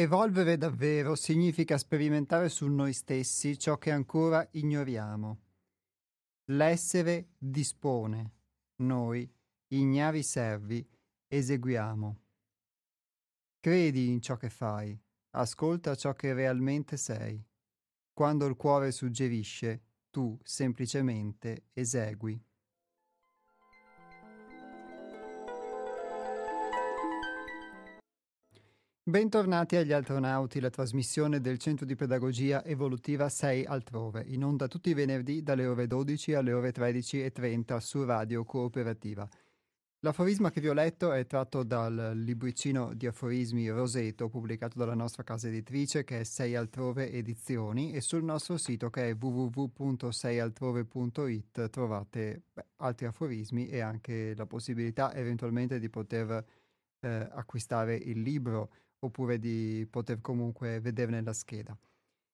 [0.00, 5.40] Evolvere davvero significa sperimentare su noi stessi ciò che ancora ignoriamo.
[6.52, 8.32] L'essere dispone,
[8.76, 9.30] noi,
[9.68, 10.88] ignavi servi,
[11.28, 12.20] eseguiamo.
[13.60, 14.98] Credi in ciò che fai,
[15.32, 17.46] ascolta ciò che realmente sei.
[18.10, 22.42] Quando il cuore suggerisce, tu semplicemente esegui.
[29.10, 34.90] Bentornati agli Altronauti, la trasmissione del Centro di Pedagogia Evolutiva 6 altrove, in onda tutti
[34.90, 39.28] i venerdì dalle ore 12 alle ore 13.30 su Radio Cooperativa.
[40.02, 45.24] L'aforisma che vi ho letto è tratto dal libricino di aforismi Roseto pubblicato dalla nostra
[45.24, 52.42] casa editrice che è 6 altrove edizioni e sul nostro sito che è www.seialtrove.it trovate
[52.52, 56.44] beh, altri aforismi e anche la possibilità eventualmente di poter
[57.00, 58.70] eh, acquistare il libro
[59.00, 61.74] oppure di poter comunque vederne la scheda.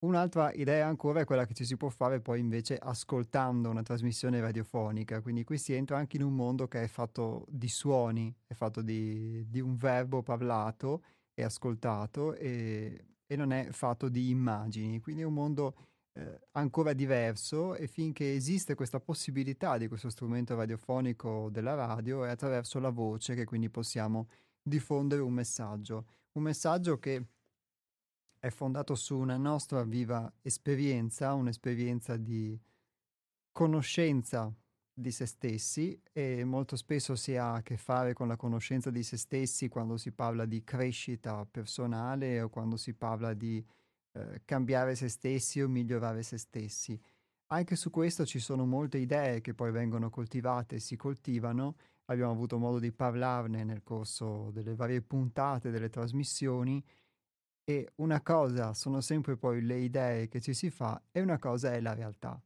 [0.00, 4.40] Un'altra idea ancora è quella che ci si può fare poi invece ascoltando una trasmissione
[4.40, 8.54] radiofonica, quindi qui si entra anche in un mondo che è fatto di suoni, è
[8.54, 11.02] fatto di, di un verbo parlato
[11.34, 15.74] e ascoltato e, e non è fatto di immagini, quindi è un mondo
[16.18, 22.30] eh, ancora diverso e finché esiste questa possibilità di questo strumento radiofonico della radio è
[22.30, 24.28] attraverso la voce che quindi possiamo
[24.60, 27.24] diffondere un messaggio, un messaggio che
[28.40, 32.58] è fondato su una nostra viva esperienza, un'esperienza di
[33.52, 34.52] conoscenza
[34.92, 39.04] di se stessi e molto spesso si ha a che fare con la conoscenza di
[39.04, 43.64] se stessi quando si parla di crescita personale o quando si parla di
[44.18, 47.00] eh, cambiare se stessi o migliorare se stessi.
[47.50, 51.76] Anche su questo ci sono molte idee che poi vengono coltivate e si coltivano.
[52.06, 56.82] Abbiamo avuto modo di parlarne nel corso delle varie puntate delle trasmissioni
[57.64, 61.72] e una cosa sono sempre poi le idee che ci si fa e una cosa
[61.72, 62.40] è la realtà.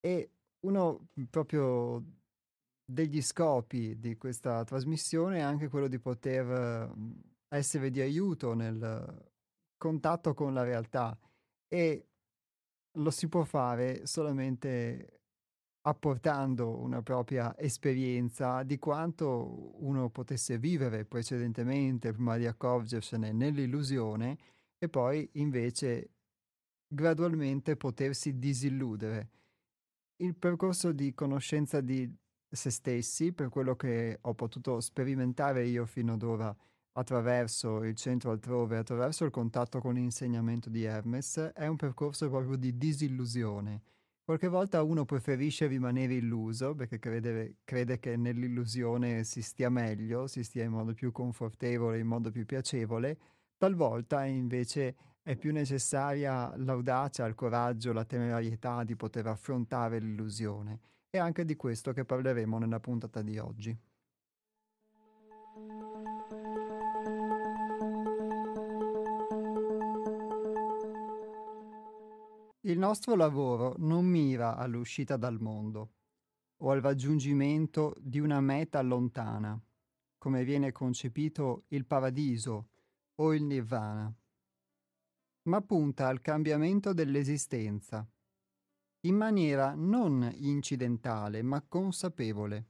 [0.00, 0.30] E
[0.60, 2.04] uno proprio
[2.84, 6.90] degli scopi di questa trasmissione è anche quello di poter
[7.48, 9.30] essere di aiuto nel
[9.78, 11.18] contatto con la realtà
[11.68, 12.08] e
[12.92, 15.20] lo si può fare solamente
[15.82, 24.36] apportando una propria esperienza di quanto uno potesse vivere precedentemente prima di accorgersene nell'illusione
[24.76, 26.10] e poi invece
[26.86, 29.30] gradualmente potersi disilludere.
[30.16, 32.12] Il percorso di conoscenza di
[32.50, 36.56] se stessi, per quello che ho potuto sperimentare io fino ad ora,
[36.98, 42.56] attraverso il centro altrove, attraverso il contatto con l'insegnamento di Hermes, è un percorso proprio
[42.56, 43.82] di disillusione.
[44.24, 50.42] Qualche volta uno preferisce rimanere illuso perché crede, crede che nell'illusione si stia meglio, si
[50.42, 53.16] stia in modo più confortevole, in modo più piacevole,
[53.56, 60.80] talvolta invece è più necessaria l'audacia, il coraggio, la temerarietà di poter affrontare l'illusione.
[61.08, 63.78] È anche di questo che parleremo nella puntata di oggi.
[72.68, 75.94] Il nostro lavoro non mira all'uscita dal mondo
[76.58, 79.58] o al raggiungimento di una meta lontana,
[80.18, 82.68] come viene concepito il paradiso
[83.14, 84.14] o il nirvana,
[85.44, 88.06] ma punta al cambiamento dell'esistenza,
[89.06, 92.68] in maniera non incidentale ma consapevole,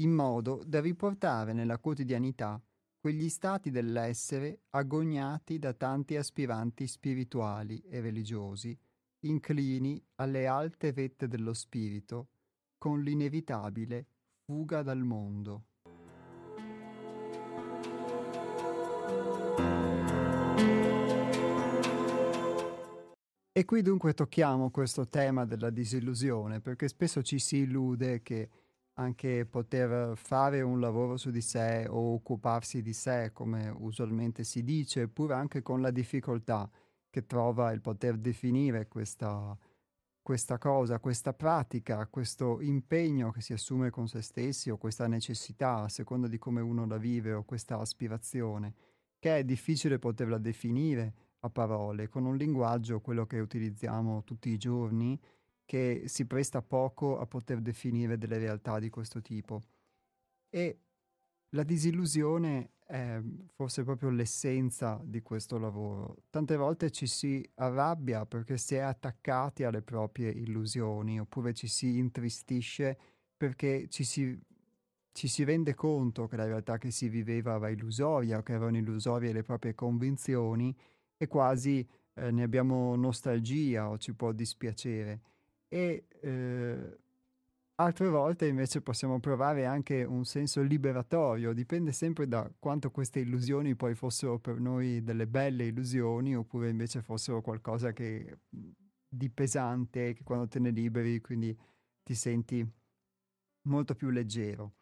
[0.00, 2.60] in modo da riportare nella quotidianità
[3.06, 8.76] quegli stati dell'essere agognati da tanti aspiranti spirituali e religiosi,
[9.20, 12.30] inclini alle alte vette dello spirito,
[12.76, 14.06] con l'inevitabile
[14.44, 15.66] fuga dal mondo.
[23.52, 28.50] E qui dunque tocchiamo questo tema della disillusione, perché spesso ci si illude che
[28.98, 34.62] anche poter fare un lavoro su di sé o occuparsi di sé, come usualmente si
[34.62, 36.70] dice, pur anche con la difficoltà
[37.10, 39.56] che trova il poter definire questa
[40.26, 45.82] questa cosa, questa pratica, questo impegno che si assume con se stessi o questa necessità,
[45.82, 48.74] a seconda di come uno la vive o questa aspirazione,
[49.20, 54.58] che è difficile poterla definire a parole, con un linguaggio, quello che utilizziamo tutti i
[54.58, 55.16] giorni,
[55.66, 59.60] che si presta poco a poter definire delle realtà di questo tipo.
[60.48, 60.78] E
[61.50, 63.20] la disillusione è
[63.52, 66.22] forse proprio l'essenza di questo lavoro.
[66.30, 71.98] Tante volte ci si arrabbia perché si è attaccati alle proprie illusioni, oppure ci si
[71.98, 72.96] intristisce
[73.36, 74.38] perché ci si,
[75.12, 79.32] ci si rende conto che la realtà che si viveva era illusoria, che erano illusorie
[79.32, 80.74] le proprie convinzioni
[81.16, 85.20] e quasi eh, ne abbiamo nostalgia o ci può dispiacere.
[85.76, 86.98] E eh,
[87.74, 93.74] altre volte invece possiamo provare anche un senso liberatorio, dipende sempre da quanto queste illusioni
[93.76, 98.38] poi fossero per noi delle belle illusioni oppure invece fossero qualcosa che,
[99.06, 101.54] di pesante che quando te ne liberi quindi
[102.02, 102.66] ti senti
[103.64, 104.72] molto più leggero.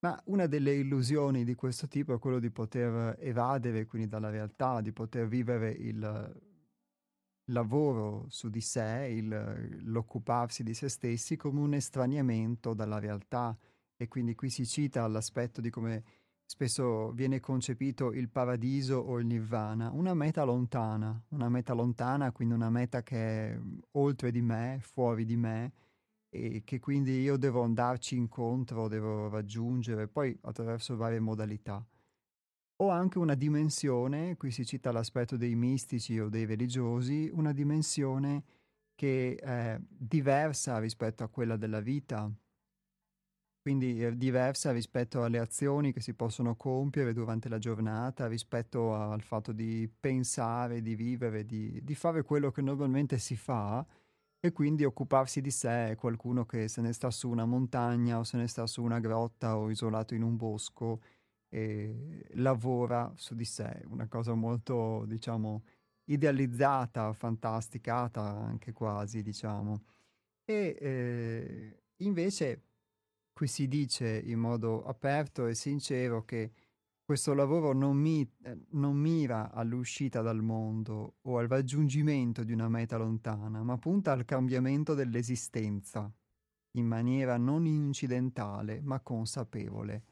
[0.00, 4.82] Ma una delle illusioni di questo tipo è quello di poter evadere quindi dalla realtà,
[4.82, 6.54] di poter vivere il
[7.46, 13.56] lavoro su di sé, il, l'occuparsi di se stessi come un estraniamento dalla realtà.
[13.96, 16.04] E quindi qui si cita l'aspetto di come
[16.44, 22.54] spesso viene concepito il paradiso o il nirvana, una meta lontana, una meta lontana, quindi
[22.54, 23.58] una meta che è
[23.92, 25.72] oltre di me, fuori di me
[26.28, 31.84] e che quindi io devo andarci incontro, devo raggiungere, poi attraverso varie modalità
[32.78, 38.44] o anche una dimensione, qui si cita l'aspetto dei mistici o dei religiosi, una dimensione
[38.94, 42.30] che è diversa rispetto a quella della vita,
[43.66, 49.22] quindi è diversa rispetto alle azioni che si possono compiere durante la giornata, rispetto al
[49.22, 53.84] fatto di pensare, di vivere, di, di fare quello che normalmente si fa
[54.38, 58.36] e quindi occuparsi di sé qualcuno che se ne sta su una montagna o se
[58.36, 61.00] ne sta su una grotta o isolato in un bosco
[61.48, 65.62] e lavora su di sé, una cosa molto, diciamo,
[66.04, 69.84] idealizzata, fantasticata anche quasi, diciamo.
[70.44, 72.62] E eh, invece
[73.32, 76.52] qui si dice in modo aperto e sincero che
[77.04, 82.68] questo lavoro non, mi, eh, non, mira all'uscita dal mondo o al raggiungimento di una
[82.68, 86.12] meta lontana, ma punta al cambiamento dell'esistenza
[86.72, 90.04] in maniera non incidentale ma consapevole.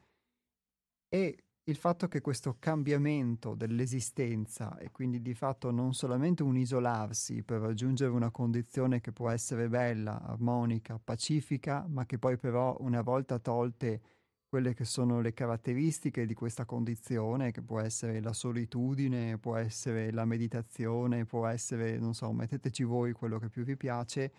[1.14, 7.44] E il fatto che questo cambiamento dell'esistenza e quindi di fatto non solamente un isolarsi
[7.44, 13.00] per raggiungere una condizione che può essere bella, armonica, pacifica, ma che poi però una
[13.02, 14.00] volta tolte
[14.48, 20.10] quelle che sono le caratteristiche di questa condizione, che può essere la solitudine, può essere
[20.10, 24.32] la meditazione, può essere, non so, metteteci voi quello che più vi piace,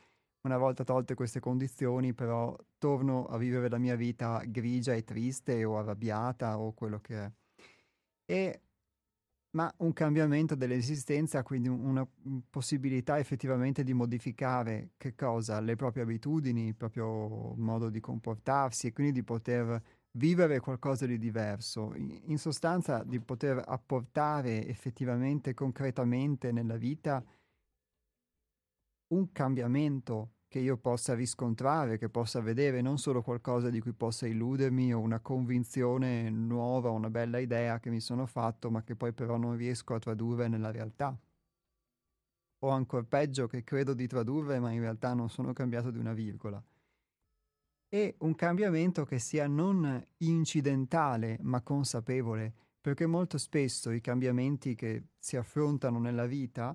[0.46, 5.64] una volta tolte queste condizioni, però, torno a vivere la mia vita grigia e triste
[5.66, 7.32] o arrabbiata o quello che è.
[8.26, 8.62] E,
[9.56, 12.08] ma un cambiamento dell'esistenza, quindi una
[12.50, 15.60] possibilità effettivamente di modificare che cosa?
[15.62, 21.18] Le proprie abitudini, il proprio modo di comportarsi e quindi di poter vivere qualcosa di
[21.18, 27.24] diverso, in sostanza di poter apportare effettivamente, concretamente nella vita
[29.08, 34.26] un cambiamento che io possa riscontrare, che possa vedere, non solo qualcosa di cui possa
[34.26, 39.12] illudermi o una convinzione nuova, una bella idea che mi sono fatto, ma che poi
[39.12, 41.14] però non riesco a tradurre nella realtà.
[42.60, 46.14] O ancora peggio, che credo di tradurre, ma in realtà non sono cambiato di una
[46.14, 46.64] virgola.
[47.90, 55.08] E un cambiamento che sia non incidentale, ma consapevole, perché molto spesso i cambiamenti che
[55.20, 56.74] si affrontano nella vita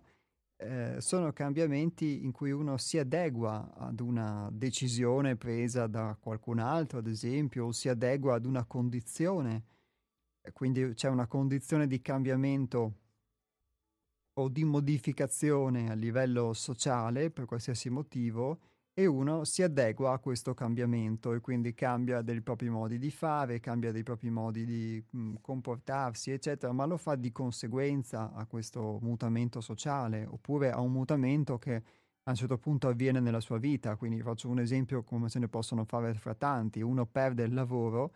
[0.63, 6.99] eh, sono cambiamenti in cui uno si adegua ad una decisione presa da qualcun altro,
[6.99, 9.65] ad esempio, o si adegua ad una condizione.
[10.53, 12.95] Quindi c'è una condizione di cambiamento
[14.35, 18.61] o di modificazione a livello sociale per qualsiasi motivo
[18.93, 23.61] e uno si adegua a questo cambiamento e quindi cambia dei propri modi di fare,
[23.61, 28.47] cambia dei propri modi di mh, mm, comportarsi, eccetera, ma lo fa di conseguenza a
[28.47, 31.83] questo mutamento sociale oppure a un mutamento che
[32.25, 33.97] a un certo punto avviene nella sua vita.
[33.97, 36.81] Quindi faccio un esempio come se ne possono fare fra tanti.
[36.83, 38.13] Uno perde il lavoro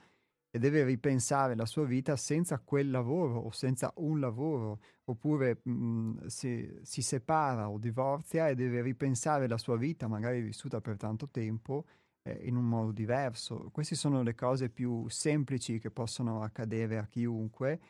[0.55, 5.71] e deve ripensare la sua vita senza quel lavoro o senza un lavoro, oppure mh,
[5.73, 10.97] mhmm, si, si, separa o divorzia e deve ripensare la sua vita, magari vissuta per
[10.97, 11.87] tanto tempo,
[12.23, 13.69] eh, in un modo diverso.
[13.73, 17.81] Queste sono le cose più semplici che possono accadere a chiunque,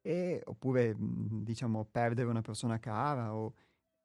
[0.00, 3.52] e, oppure mh, mhmm, diciamo perdere una persona cara o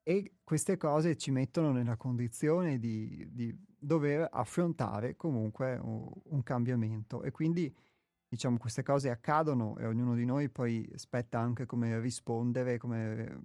[0.01, 7.23] e queste cose ci mettono nella condizione di, di dover affrontare comunque un, un, cambiamento
[7.23, 7.71] e quindi
[8.27, 13.39] diciamo queste cose accadono e ognuno di noi poi spetta anche come rispondere, come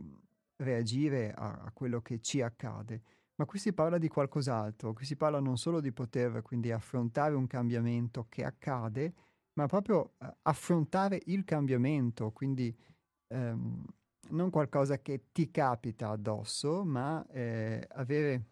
[0.56, 3.02] reagire a, a quello che ci accade.
[3.36, 7.34] Ma qui si parla di qualcos'altro, qui si parla non solo di poter quindi affrontare
[7.34, 9.14] un cambiamento che accade,
[9.54, 12.74] ma proprio uh, affrontare il cambiamento, quindi
[13.28, 13.84] um,
[14.30, 18.51] non qualcosa che ti capita addosso, ma eh, avere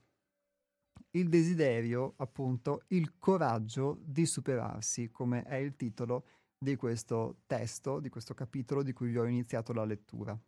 [1.12, 6.26] il desiderio, appunto, il coraggio di superarsi, come è il titolo
[6.58, 10.38] di questo testo, di questo capitolo di cui vi ho iniziato la lettura.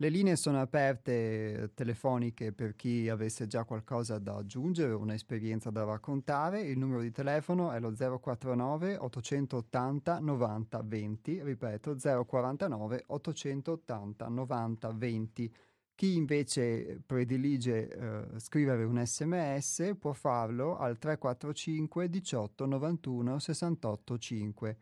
[0.00, 6.62] Le linee sono aperte telefoniche per chi avesse già qualcosa da aggiungere, un'esperienza da raccontare.
[6.62, 15.54] Il numero di telefono è lo 049 880 90 20, ripeto 049 880 90 20.
[15.94, 24.78] Chi invece predilige eh, scrivere un sms può farlo al 345 18 91 68 5.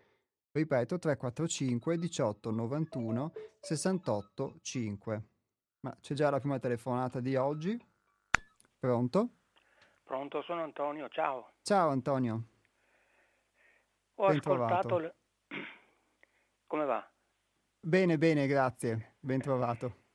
[0.50, 5.22] Ripeto 345 18 91 68 5.
[5.80, 7.78] Ma c'è già la prima telefonata di oggi?
[8.78, 9.28] Pronto?
[10.02, 11.52] Pronto, sono Antonio, ciao.
[11.62, 12.44] Ciao Antonio.
[14.14, 14.98] Ho ben ascoltato...
[14.98, 15.14] Le...
[16.66, 17.08] Come va?
[17.80, 19.16] Bene, bene, grazie.
[19.20, 20.06] Ben trovato.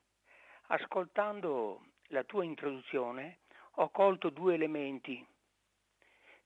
[0.67, 3.39] Ascoltando la tua introduzione
[3.77, 5.25] ho colto due elementi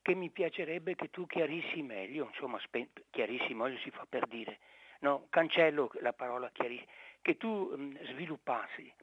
[0.08, 4.60] che mi piacerebbe che tu chiarissi meglio, insomma spe- chiarissi meglio si fa per dire,
[5.02, 6.88] no, cancello la parola chiarissi,
[7.22, 8.94] che tu mh, sviluppassi.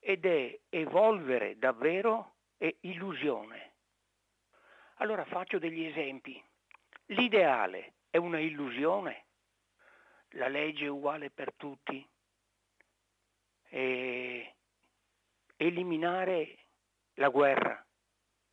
[0.00, 3.72] Ed è evolvere davvero e illusione.
[4.96, 6.38] Allora faccio degli esempi.
[7.06, 9.24] L'ideale è una illusione,
[10.32, 12.06] la legge è uguale per tutti,
[13.70, 14.54] e
[15.56, 16.58] eliminare
[17.14, 17.83] la guerra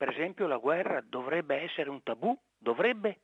[0.02, 2.36] per esempio la guerra dovrebbe essere un tabù?
[2.58, 3.20] Dovrebbe?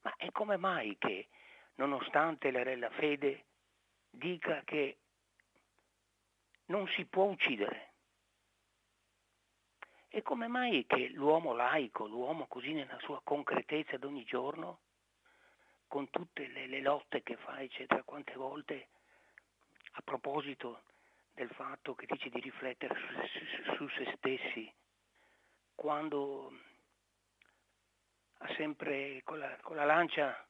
[0.00, 1.28] Ma è come mai che,
[1.74, 3.44] nonostante la, la fede
[4.08, 4.96] dica che
[6.68, 7.92] non si può uccidere?
[10.08, 14.80] E come mai che l'uomo laico, l'uomo così nella sua concretezza d'ogni giorno,
[15.88, 18.88] con tutte le, le lotte che fa, eccetera, quante volte
[19.90, 20.84] a proposito
[21.34, 24.74] del fatto che dice di riflettere su, su, su se stessi,
[25.78, 26.50] quando
[28.38, 30.44] ha sempre con la, con la lancia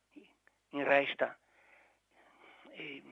[0.71, 1.39] in resta
[2.71, 3.03] e,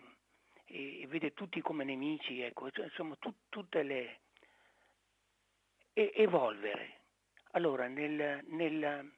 [0.65, 4.21] e, e, vede tutti come nemici, ecco, insomma tu, tutte le...
[5.93, 7.01] E, evolvere.
[7.51, 9.13] Allora, nel, nel,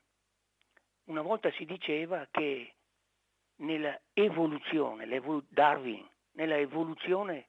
[1.05, 2.75] una volta si diceva che
[3.59, 5.07] nella evoluzione,
[5.51, 7.47] Darwin, nella evoluzione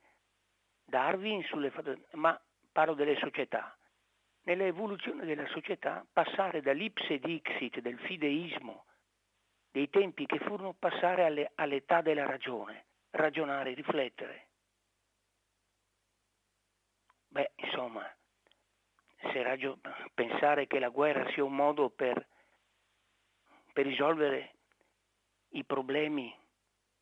[0.85, 1.73] Darwin sulle,
[2.11, 2.39] ma
[2.71, 3.75] parlo delle società,
[4.55, 8.85] nell'evoluzione della società passare dall'ipse dixit, del fideismo,
[9.71, 14.47] dei tempi che furono passare alle, all'età della ragione, ragionare, riflettere.
[17.27, 18.11] Beh, insomma,
[19.31, 19.79] se ragio-
[20.15, 22.25] pensare che la guerra sia un modo per,
[23.71, 24.53] per risolvere
[25.49, 26.35] i problemi,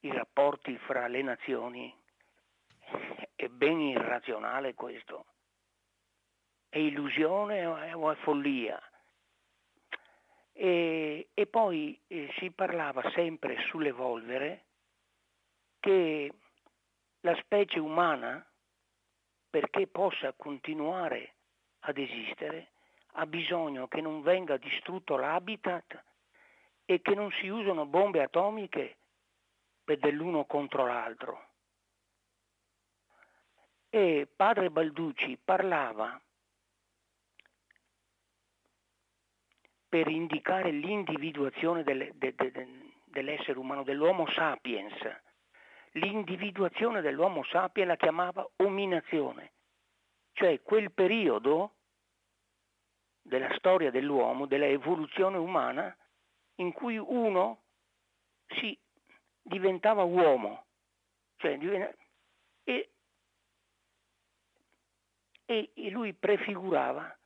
[0.01, 1.95] i rapporti fra le nazioni,
[3.35, 5.27] è ben irrazionale questo
[6.69, 8.81] è illusione o è follia?
[10.53, 14.65] E, e poi eh, si parlava sempre sull'evolvere
[15.79, 16.33] che
[17.21, 18.45] la specie umana,
[19.50, 21.36] perché possa continuare
[21.81, 22.71] ad esistere,
[23.13, 26.03] ha bisogno che non venga distrutto l'habitat
[26.86, 28.97] e che non si usino bombe atomiche
[29.83, 31.45] per dell'uno contro l'altro.
[33.89, 36.19] E padre Balducci parlava
[39.89, 42.67] per indicare l'individuazione del, de, de, de,
[43.06, 44.96] dell'essere umano, dell'Homo sapiens.
[45.91, 49.53] L'individuazione dell'Homo sapiens la chiamava ominazione,
[50.34, 51.75] cioè quel periodo
[53.22, 55.96] della storia dell'uomo, della evoluzione umana,
[56.56, 57.63] in cui uno
[58.48, 58.77] si
[59.41, 60.65] diventava uomo,
[61.38, 61.58] cioè,
[62.63, 62.89] e,
[65.46, 67.17] e lui prefigurava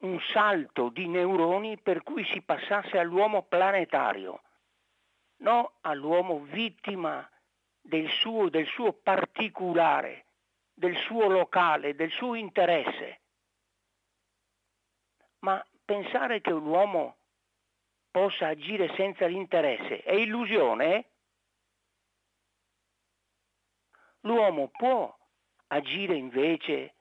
[0.00, 4.42] un salto di neuroni per cui si passasse all'uomo planetario,
[5.38, 7.28] non all'uomo vittima
[7.80, 10.26] del suo, del suo particolare,
[10.74, 13.20] del suo locale, del suo interesse.
[15.40, 17.16] Ma pensare che un uomo
[18.10, 21.06] possa agire senza l'interesse è illusione?
[24.20, 25.16] L'uomo può
[25.68, 26.94] agire invece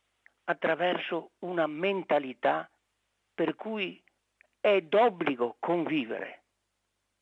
[0.45, 2.69] attraverso una mentalità
[3.37, 4.01] per cui
[4.59, 6.41] è d'obbligo convivere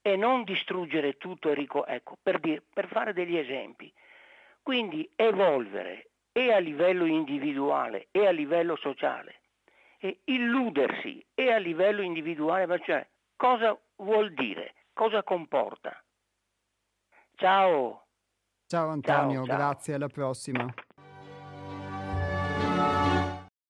[0.01, 3.91] e non distruggere tutto e rico- ecco, per, dire, per fare degli esempi.
[4.61, 9.41] Quindi evolvere e a livello individuale e a livello sociale
[9.97, 13.05] e illudersi e a livello individuale, cioè
[13.35, 16.01] cosa vuol dire, cosa comporta.
[17.35, 18.05] Ciao.
[18.67, 19.55] Ciao Antonio, ciao, ciao.
[19.57, 20.73] grazie, alla prossima.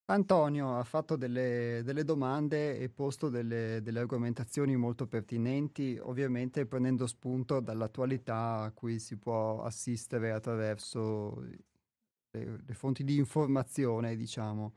[0.08, 7.08] Antonio ha fatto delle, delle domande e posto delle, delle, argomentazioni molto pertinenti, ovviamente prendendo
[7.08, 14.76] spunto dall'attualità a cui si può assistere attraverso le, le fonti di informazione, diciamo,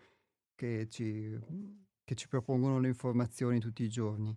[0.54, 1.38] che ci,
[2.04, 4.34] che ci, propongono le informazioni tutti i giorni.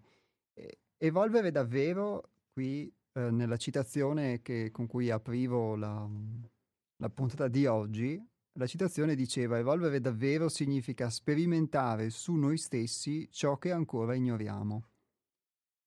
[0.53, 6.05] E, evolvere davvero, qui eh, nella citazione che, con cui aprivo la,
[6.97, 8.21] la puntata di oggi,
[8.53, 14.87] la citazione diceva evolvere davvero significa sperimentare su noi stessi ciò che ancora ignoriamo.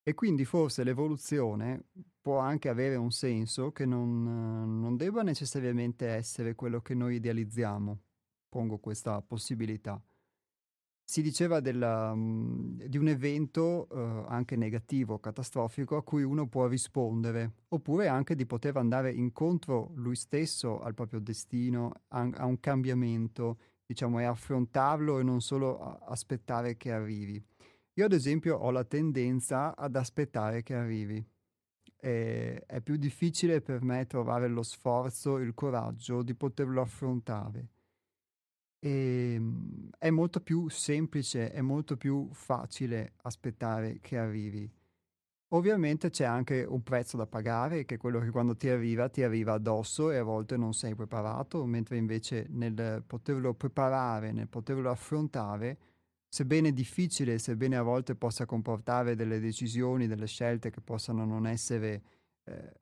[0.03, 1.85] E quindi forse l'evoluzione
[2.21, 8.01] può anche avere un senso che non, non debba necessariamente essere quello che noi idealizziamo.
[8.49, 10.01] Pongo questa possibilità
[11.07, 16.65] si diceva della, mhmm, di un evento uh, anche negativo, catastrofico, a cui uno può
[16.65, 22.59] rispondere, oppure anche di poter andare incontro lui stesso al proprio destino, a, a un
[22.59, 27.41] cambiamento, diciamo, e affrontarlo e non solo aspettare che arrivi.
[27.93, 31.23] Io ad esempio ho la tendenza ad aspettare che arrivi.
[31.97, 37.69] E è più difficile per me trovare lo sforzo, il coraggio di poterlo affrontare
[38.85, 44.71] e ehm, è molto più semplice, è molto più facile aspettare che arrivi.
[45.49, 49.23] Ovviamente c'è anche un prezzo da pagare, che è quello che quando ti arriva, ti
[49.23, 54.89] arriva addosso e a volte non sei preparato, mentre invece nel poterlo preparare, nel poterlo
[54.91, 55.77] affrontare,
[56.27, 62.03] sebbene difficile, sebbene a volte possa comportare delle decisioni, delle scelte che possano non essere
[62.43, 62.73] eh,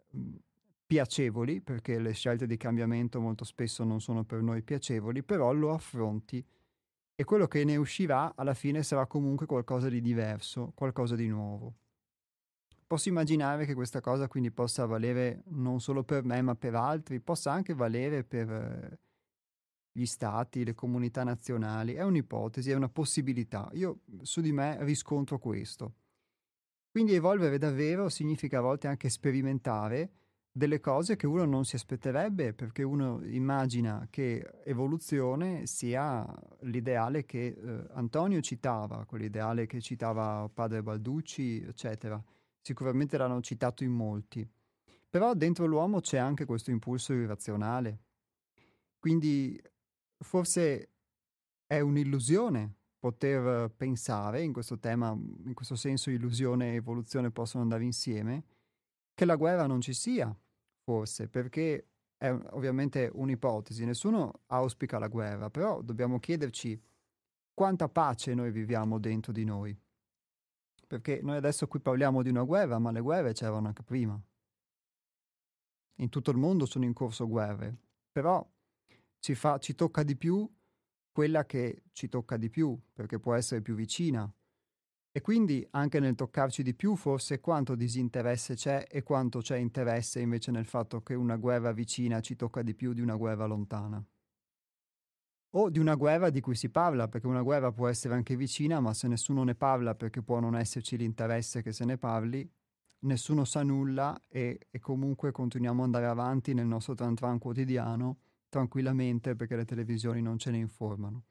[0.85, 5.73] piacevoli, perché le scelte di cambiamento molto spesso non sono per noi piacevoli, però lo
[5.73, 6.45] affronti
[7.15, 11.75] e quello che ne uscirà alla fine sarà comunque qualcosa di diverso, qualcosa di nuovo.
[12.87, 17.19] Posso immaginare che questa cosa quindi possa valere non solo per me ma per altri,
[17.19, 18.99] possa anche valere per eh,
[19.91, 23.69] gli stati, le comunità nazionali, è un'ipotesi, è una possibilità.
[23.73, 25.93] Io su di me riscontro questo.
[26.91, 30.11] Quindi evolvere davvero significa a volte anche sperimentare,
[30.55, 36.23] delle cose che uno non si aspetterebbe perché uno immagina che evoluzione sia
[36.61, 42.23] l'ideale che eh, Antonio citava, quell'ideale che citava padre Balducci, eccetera.
[42.61, 44.47] Sicuramente l'hanno citato in molti.
[45.09, 48.01] Però dentro l'uomo c'è anche questo impulso irrazionale.
[48.99, 49.59] Quindi
[50.19, 50.89] forse
[51.65, 57.83] è un'illusione poter pensare, in questo tema, in questo senso illusione e evoluzione possono andare
[57.83, 58.43] insieme,
[59.13, 60.35] che la guerra non ci sia,
[60.83, 66.81] forse, perché è ovviamente un'ipotesi, nessuno auspica la guerra, però dobbiamo chiederci
[67.53, 69.77] quanta pace noi viviamo dentro di noi.
[70.87, 74.19] Perché noi adesso qui parliamo di una guerra, ma le guerre c'erano anche prima.
[75.97, 77.75] In tutto il mondo sono in corso guerre,
[78.11, 78.47] però
[79.19, 80.49] ci, fa, ci tocca di più
[81.11, 84.31] quella che ci tocca di più, perché può essere più vicina,
[85.15, 90.19] e quindi anche nel toccarci di più forse quanto disinteresse c'è e quanto c'è interesse
[90.19, 94.03] invece nel fatto che una guerra vicina ci tocca di più di una guerra lontana.
[95.55, 98.79] O di una guerra di cui si parla, perché una guerra può essere anche vicina,
[98.79, 102.51] ma se nessuno ne parla perché può non esserci l'interesse che se ne parli,
[103.01, 108.17] nessuno sa nulla e, e comunque continuiamo ad andare avanti nel nostro tran quotidiano
[108.49, 111.25] tranquillamente perché le televisioni non ce ne informano.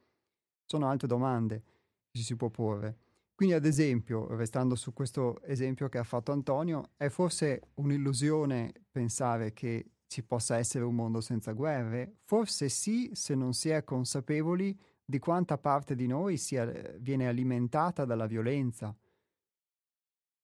[0.64, 1.62] Sono altre domande
[2.08, 3.01] che ci si può porre.
[3.42, 9.52] Quindi ad esempio, restando su questo esempio che ha fatto Antonio, è forse un'illusione pensare
[9.52, 12.18] che ci possa essere un mondo senza guerre?
[12.22, 16.66] Forse sì, se non si è consapevoli di quanta parte di noi sia,
[17.00, 18.96] viene alimentata dalla violenza.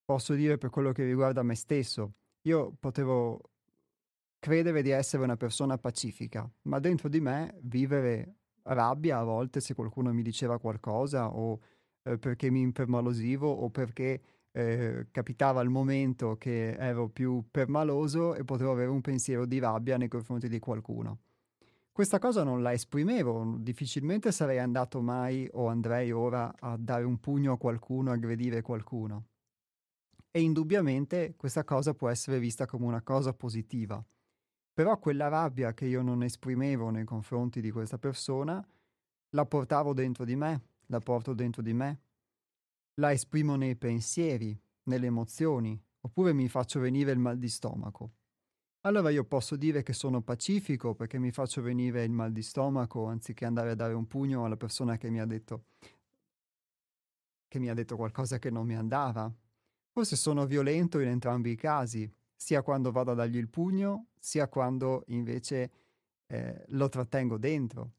[0.05, 2.15] Posso dire per quello che riguarda me stesso,
[2.49, 3.53] io potevo
[4.41, 9.75] credere di essere una persona pacifica, ma dentro di me vivere rabbia a volte se
[9.75, 11.61] qualcuno mi diceva qualcosa o
[12.09, 14.21] eh, perché mi impermalosivo o perché
[14.53, 19.97] eh, capitava il momento che ero più permaloso e potevo avere un pensiero di rabbia
[19.97, 21.19] nei confronti di qualcuno.
[21.93, 27.19] Questa cosa non la esprimevo, difficilmente sarei andato mai o andrei ora a dare un
[27.19, 29.27] pugno a qualcuno, aggredire qualcuno.
[30.31, 34.03] E indubbiamente questa cosa può essere vista come una cosa positiva,
[34.73, 38.65] Però quella rabbia che io non esprimevo nei confronti di questa persona,
[39.31, 42.03] la portavo dentro di me, la porto dentro di me,
[42.95, 48.13] la esprimo nei pensieri, nelle emozioni, oppure mi faccio venire il mal di stomaco.
[48.83, 53.07] Allora io posso dire che sono pacifico perché mi faccio venire il mal di stomaco
[53.07, 55.65] anziché andare a dare un pugno alla persona che mi ha detto
[57.49, 59.33] che mi ha detto qualcosa che non mi andava.
[59.91, 64.49] Forse sono violento in entrambi i casi, sia quando vado a dargli il pugno, sia
[64.49, 65.71] quando invece
[66.27, 67.93] eh, lo trattengo dentro.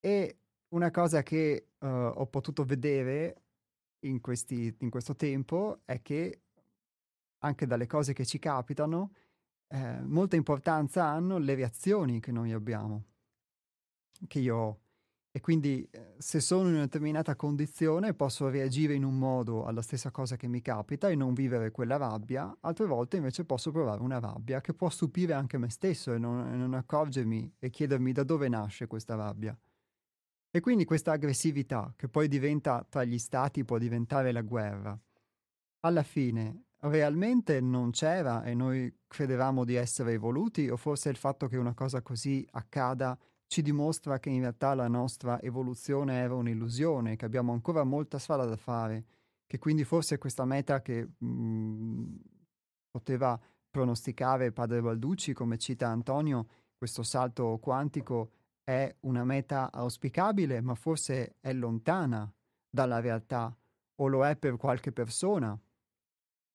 [0.00, 0.38] E
[0.68, 3.42] una cosa che uh, ho potuto vedere
[4.00, 6.42] in, questi, in, questo tempo è che
[7.38, 9.12] anche dalle cose che ci capitano,
[9.68, 13.04] eh, molta importanza hanno le reazioni che noi abbiamo,
[14.26, 14.80] che io ho.
[15.30, 19.82] E quindi eh, se sono in una determinata condizione posso reagire in un modo alla
[19.82, 24.00] stessa cosa che mi capita e non vivere quella rabbia, altre volte invece posso provare
[24.00, 28.24] una rabbia che può stupire anche me stesso e non, non accorgermi e chiedermi da
[28.24, 29.56] dove nasce questa rabbia.
[30.50, 34.98] E quindi questa aggressività, che poi diventa tra gli stati, può diventare la guerra.
[35.80, 41.48] Alla fine, realmente non c'era e noi credevamo di essere evoluti, o forse il fatto
[41.48, 47.16] che una cosa così accada ci dimostra che in realtà la nostra evoluzione era un'illusione,
[47.16, 49.04] che abbiamo ancora molta strada da fare,
[49.46, 52.16] che quindi forse questa meta che mh, mm,
[52.90, 58.30] poteva pronosticare padre Balducci, come cita Antonio, questo salto quantico
[58.68, 62.30] è una meta auspicabile, ma forse è lontana
[62.68, 63.56] dalla realtà
[63.94, 65.58] o lo è per qualche persona.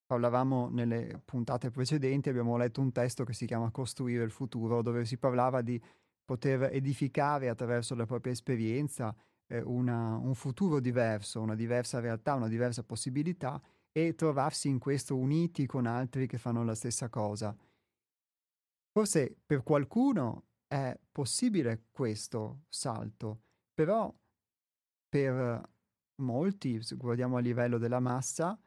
[0.05, 5.05] Parlavamo nelle puntate precedenti, abbiamo letto un testo che si chiama Costruire il futuro, dove
[5.05, 5.81] si parlava di
[6.23, 9.15] poter edificare attraverso la propria esperienza
[9.47, 13.59] eh, una, un futuro diverso, una diversa realtà, una diversa possibilità
[13.91, 17.57] e trovarsi in questo uniti con altri che fanno la stessa cosa.
[18.91, 23.41] Forse per qualcuno è possibile questo salto,
[23.75, 24.11] però
[25.07, 25.61] per
[26.15, 28.59] molti, se guardiamo a livello della massa,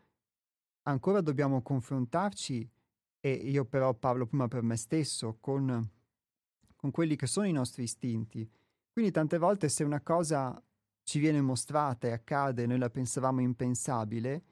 [0.82, 2.70] ancora dobbiamo confrontarci,
[3.18, 5.90] e io però parlo prima per me stesso, con,
[6.76, 8.48] con quelli che sono i nostri istinti.
[8.92, 10.62] Quindi tante volte se una cosa
[11.02, 14.44] ci viene mostrata e accade noi la pensavamo impensabile,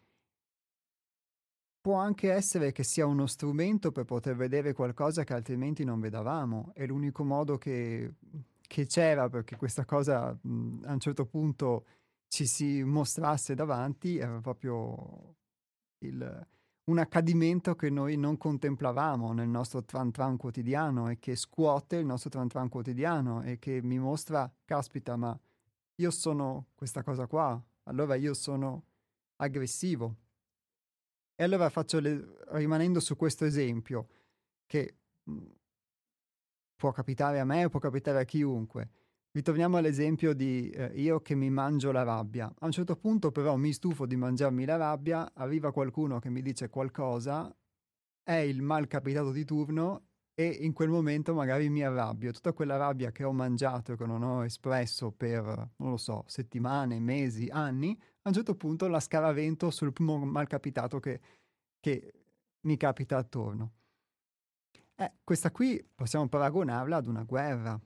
[1.85, 6.70] Può anche essere che sia uno strumento per poter vedere qualcosa che altrimenti non vedavamo.
[6.73, 8.14] È l'unico modo che,
[8.66, 11.85] che c'era perché questa cosa mh, a un certo punto
[12.27, 15.35] ci si mostrasse davanti, era proprio
[15.99, 16.47] il,
[16.85, 22.07] un accadimento che noi non contemplavamo nel nostro tran tran quotidiano e che scuote il
[22.07, 25.38] nostro tran tran quotidiano e che mi mostra, caspita, ma
[25.97, 28.85] io sono questa cosa qua, allora io sono
[29.37, 30.16] aggressivo,
[31.35, 34.09] e allora faccio le, rimanendo su questo esempio,
[34.66, 35.53] che mhmm,
[36.77, 38.90] può capitare a me o può capitare a chiunque.
[39.33, 42.53] Ritorniamo all'esempio di eh, io che mi mangio la rabbia.
[42.59, 46.40] A un certo punto però mi stufo di mangiarmi la rabbia, arriva qualcuno che mi
[46.40, 47.53] dice qualcosa,
[48.23, 52.33] è il mal capitato di turno e in quel momento magari mi arrabbio.
[52.33, 55.44] Tutta quella rabbia che ho mangiato e che non ho espresso per,
[55.77, 60.99] non lo so, settimane, mesi, anni, a un certo punto la scaravento sul primo malcapitato
[60.99, 61.20] che,
[61.79, 62.12] che
[62.62, 63.73] mi capita attorno.
[64.97, 67.81] Eh, questa qui possiamo paragonarla ad una guerra,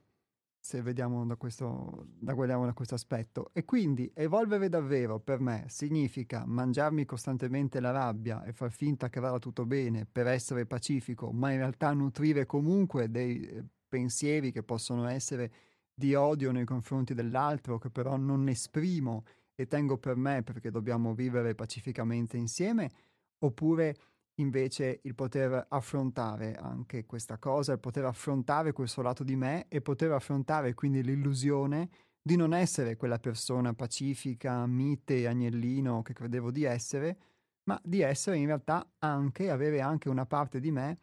[0.69, 3.49] se vediamo da questo, da guardiamo da questo aspetto.
[3.55, 9.19] E quindi evolvere davvero per me significa mangiarmi costantemente la rabbia e far finta che
[9.19, 14.63] vada tutto bene per essere pacifico, ma in realtà nutrire comunque dei eh, pensieri che
[14.63, 15.51] possono essere
[15.95, 21.15] di odio nei confronti dell'altro, che però non esprimo e tengo per me perché dobbiamo
[21.15, 22.91] vivere pacificamente insieme,
[23.39, 23.97] oppure
[24.39, 29.81] invece il poter affrontare anche questa cosa, il poter affrontare questo lato di me e
[29.81, 31.89] poter affrontare quindi l'illusione
[32.21, 37.19] di non essere quella persona pacifica, mite, agnellino che credevo di essere,
[37.65, 40.99] ma di essere in realtà anche, avere anche una parte di me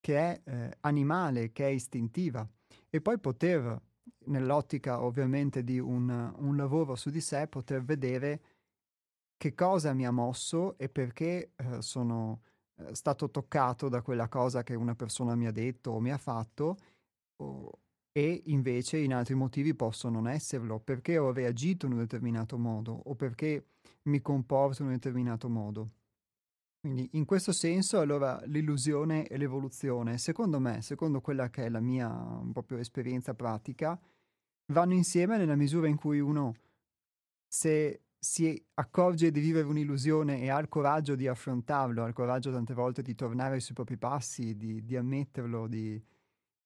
[0.00, 2.46] che è eh, animale, che è istintiva.
[2.90, 3.80] E poi poter
[4.26, 8.40] nell'ottica ovviamente di un, un, lavoro su di sé, poter vedere
[9.36, 12.40] che cosa mi ha mosso e perché eh, sono
[12.76, 16.18] eh, stato toccato da quella cosa che una persona mi ha detto o mi ha
[16.18, 16.76] fatto
[17.36, 17.70] o,
[18.16, 22.92] e invece in altri motivi posso non esserlo, perché ho reagito in un determinato modo
[22.92, 23.70] o perché
[24.02, 25.90] mi comporto in un determinato modo.
[26.80, 31.80] Quindi in questo senso allora l'illusione e l'evoluzione, secondo me, secondo quella che è la
[31.80, 32.08] mia
[32.52, 33.98] proprio esperienza pratica,
[34.66, 36.54] vanno insieme nella misura in cui uno,
[37.48, 42.50] se si accorge di vivere un'illusione e ha il coraggio di affrontarlo, ha il coraggio
[42.50, 46.02] tante volte di tornare sui propri passi, di, di ammetterlo, di,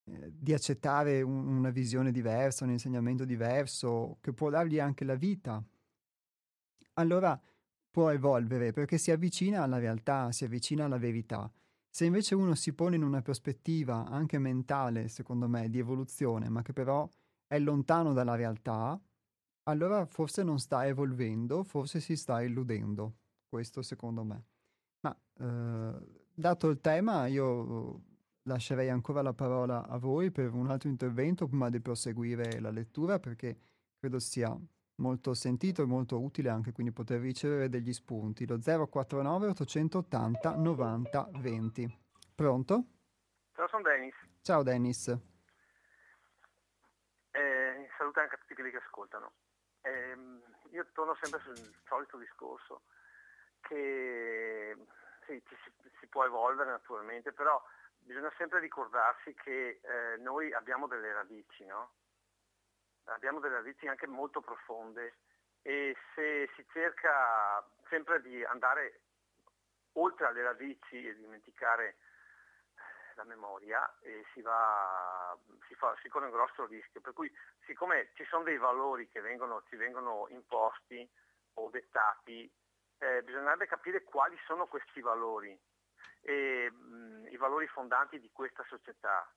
[0.04, 5.16] eh, di accettare un, una visione diversa, un insegnamento diverso, che può dargli anche la
[5.16, 5.60] vita,
[6.94, 7.38] allora
[7.90, 11.50] può evolvere perché si avvicina alla realtà, si avvicina alla verità.
[11.90, 16.62] Se invece uno si pone in una prospettiva anche mentale, secondo me, di evoluzione, ma
[16.62, 17.08] che però
[17.48, 19.00] è lontano dalla realtà,
[19.68, 23.16] allora forse non sta evolvendo, forse si sta illudendo.
[23.48, 24.44] Questo secondo me.
[25.00, 28.02] Ma eh, dato il tema, io
[28.42, 33.18] lascerei ancora la parola a voi per un altro intervento prima di proseguire la lettura,
[33.18, 33.58] perché
[33.98, 34.56] credo sia
[34.96, 38.46] molto sentito e molto utile anche quindi poter ricevere degli spunti.
[38.46, 41.98] Lo 049 880 90 20.
[42.34, 42.84] Pronto?
[43.54, 44.14] Ciao, sono Dennis.
[44.40, 45.08] Ciao Dennis.
[47.30, 49.32] Eh, saluto anche a tutti quelli che ascoltano.
[49.82, 50.16] Eh,
[50.70, 52.82] io torno sempre sul solito discorso
[53.60, 54.76] che
[55.26, 57.62] sì, si, si, può evolvere naturalmente, però
[57.98, 61.92] bisogna sempre ricordarsi che eh, noi abbiamo delle radici, no?
[63.04, 65.16] Abbiamo delle radici anche molto profonde
[65.62, 69.00] e se si cerca sempre di andare
[69.92, 71.96] oltre alle radici e dimenticare
[73.18, 77.00] la memoria e si, va, si, fa, si corre un grosso rischio.
[77.00, 77.30] Per cui
[77.66, 81.06] siccome ci sono dei valori che vengono, ci vengono imposti
[81.54, 82.48] o dettati,
[82.98, 85.58] eh, bisognerebbe capire quali sono questi valori,
[86.22, 89.28] e, mh, i valori fondanti di questa società.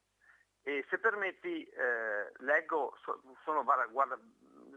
[0.64, 2.96] E se permetti, eh, leggo,
[3.44, 3.88] sono, guarda,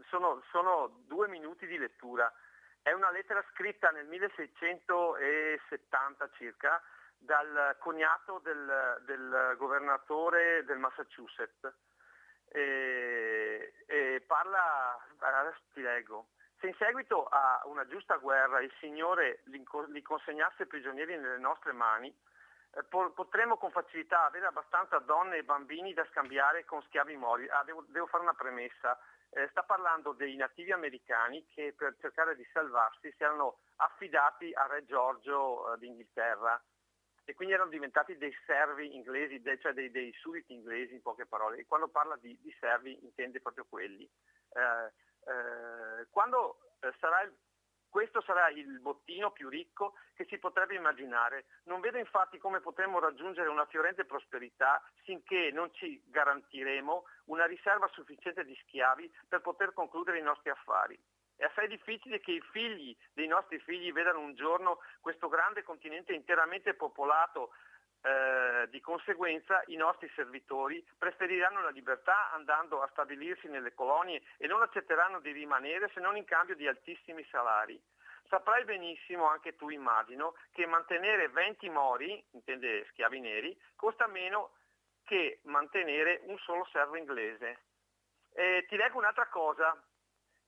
[0.09, 2.33] sono, sono due minuti di lettura.
[2.81, 6.81] È una lettera scritta nel 1670 circa
[7.25, 11.73] dal cognato del, del governatore del Massachusetts
[12.47, 16.27] e, e parla, adesso ti leggo,
[16.59, 22.07] se in seguito a una giusta guerra il Signore li consegnasse prigionieri nelle nostre mani,
[22.07, 27.47] eh, potremmo con facilità avere abbastanza donne e bambini da scambiare con schiavi mori.
[27.49, 28.97] Ah, devo, devo, fare una premessa.
[29.29, 34.65] Eh, sta parlando dei nativi americani che per cercare di salvarsi si erano affidati a
[34.67, 36.61] Re Giorgio eh, d'Inghilterra
[37.25, 41.57] e quindi erano diventati dei servi inglesi, cioè dei, dei sudditi inglesi in poche parole.
[41.57, 44.03] E quando parla di, di servi intende proprio quelli.
[44.03, 44.91] Eh,
[45.31, 47.33] eh, quando eh, sarà il,
[47.89, 51.45] questo sarà il bottino più ricco che si potrebbe immaginare.
[51.63, 57.87] Non vedo infatti come potremmo raggiungere una fiorente prosperità finché non ci garantiremo una riserva
[57.87, 60.99] sufficiente di schiavi per poter concludere i nostri affari.
[61.37, 66.13] È assai difficile che i figli dei nostri figli vedano un giorno questo grande continente
[66.13, 67.51] interamente popolato.
[68.01, 74.45] Eh, di conseguenza i nostri servitori preferiranno la libertà andando a stabilirsi nelle colonie e
[74.45, 77.81] non accetteranno di rimanere se non in cambio di altissimi salari.
[78.27, 84.51] Saprai benissimo, anche tu immagino, che mantenere 20 mori, intende schiavi neri, costa meno
[85.03, 87.59] che mantenere un solo servo inglese.
[88.33, 89.79] Eh, ti leggo un'altra cosa,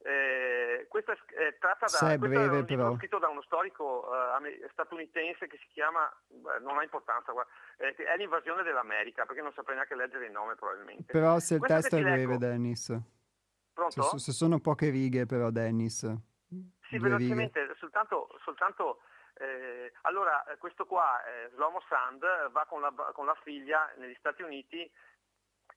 [0.03, 2.95] eh, questo è, è tratta da breve, però.
[2.95, 7.95] scritto da uno storico uh, statunitense che si chiama, uh, non ha importanza, guarda, eh,
[7.95, 11.11] è l'invasione dell'America, perché non saprei neanche leggere il nome probabilmente.
[11.11, 12.37] Però se il Questo testo è breve, leggo...
[12.37, 12.97] Dennis.
[13.73, 14.01] Pronto?
[14.01, 15.99] Se, se, sono poche righe però, Dennis.
[16.89, 19.01] Sì, velocemente, soltanto, soltanto
[19.39, 24.15] eh, allora eh, questo qua, eh, Slomo Sand, va con la, con la, figlia negli
[24.17, 24.89] Stati Uniti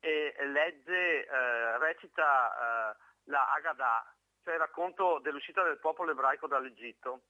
[0.01, 7.23] e legge, eh, recita la Haggadah, cioè il racconto dell'uscita del popolo ebraico dall'Egitto.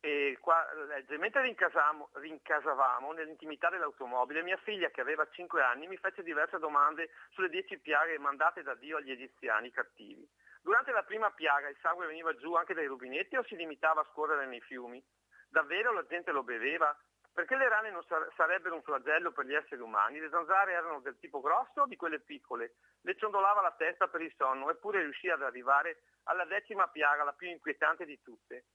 [0.00, 6.22] E qua, legge, mentre rincasavamo nell'intimità dell'automobile, mia figlia, che aveva 5 anni, mi fece
[6.22, 10.28] diverse domande sulle dieci piaghe mandate da Dio agli egiziani cattivi.
[10.60, 14.08] Durante la prima piaga il sangue veniva giù anche dai rubinetti o si limitava a
[14.10, 15.02] scorrere nei fiumi?
[15.48, 16.94] Davvero la gente lo beveva?
[17.34, 18.04] Perché le rane non
[18.36, 20.20] sarebbero un flagello per gli esseri umani?
[20.20, 22.76] Le zanzare erano del tipo grosso o di quelle piccole?
[23.02, 27.32] Le ciondolava la testa per il sonno, eppure riuscì ad arrivare alla decima piaga, la
[27.32, 28.66] più inquietante di tutte.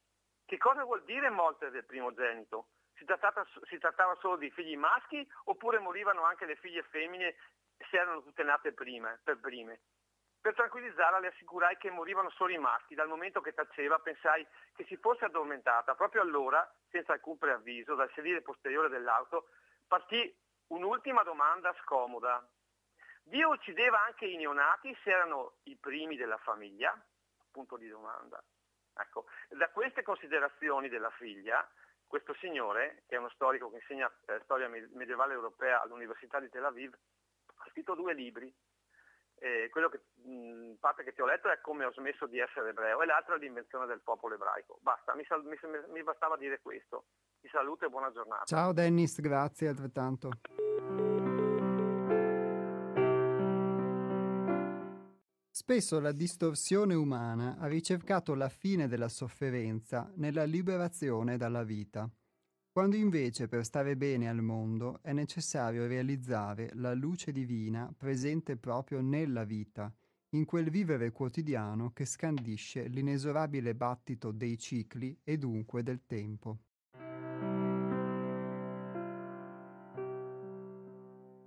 [0.46, 2.68] Che cosa vuol dire morte del primogenito?
[2.96, 7.36] Si trattava, si trattava solo di figli maschi oppure morivano anche le figlie femmine
[7.90, 9.80] se erano tutte nate prime, per prime?
[10.42, 14.86] Per tranquillizzarla le assicurai che morivano solo i maschi, dal momento che taceva pensai che
[14.86, 15.96] si fosse addormentata.
[15.96, 19.50] Proprio allora, senza alcun preavviso, dal sedile posteriore dell'auto,
[19.86, 20.34] partì
[20.68, 22.48] un'ultima domanda scomoda.
[23.24, 26.98] Dio uccideva anche i neonati se erano i primi della famiglia?
[27.52, 28.42] Punto di domanda.
[28.96, 31.68] Ecco, da queste considerazioni della figlia,
[32.08, 36.66] questo signore, che è uno storico che insegna eh, storia medievale europea all'Università di Tel
[36.66, 36.94] Aviv,
[37.56, 38.54] ha scritto due libri
[39.40, 42.70] eh, quello che mh, parte che ti ho letto è come ho smesso di essere
[42.70, 44.80] ebreo e l'altro è l'invenzione del popolo ebraico.
[44.82, 45.58] Basta, mi, sal- mi,
[45.92, 47.06] mi bastava dire questo.
[47.40, 48.46] Ti saluto e buona giornata.
[48.46, 50.30] Ciao Dennis, grazie altrettanto.
[55.52, 62.10] Spesso la distorsione umana ha ricercato la fine della sofferenza nella liberazione dalla vita,
[62.80, 69.02] quando invece per stare bene al mondo è necessario realizzare la luce divina presente proprio
[69.02, 69.94] nella vita,
[70.30, 76.60] in quel vivere quotidiano che scandisce l'inesorabile battito dei cicli e dunque del tempo.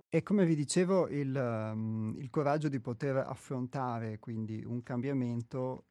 [0.07, 5.85] E come vi dicevo, il, um, il coraggio di poter affrontare quindi un cambiamento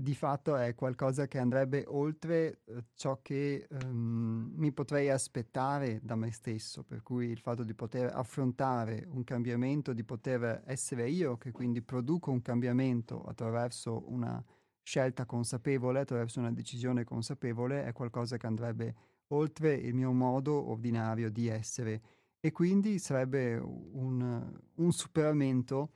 [0.00, 6.14] di fatto è qualcosa che andrebbe oltre eh, ciò che um, mi potrei aspettare da
[6.14, 11.36] me stesso, per cui il fatto di poter affrontare un cambiamento, di poter essere io
[11.36, 14.40] che quindi produco un cambiamento attraverso una
[14.84, 18.94] scelta consapevole, attraverso una decisione consapevole, è qualcosa che andrebbe
[19.28, 22.02] oltre il mio modo ordinario di essere.
[22.38, 25.90] E quindi sarebbe un, un superamento,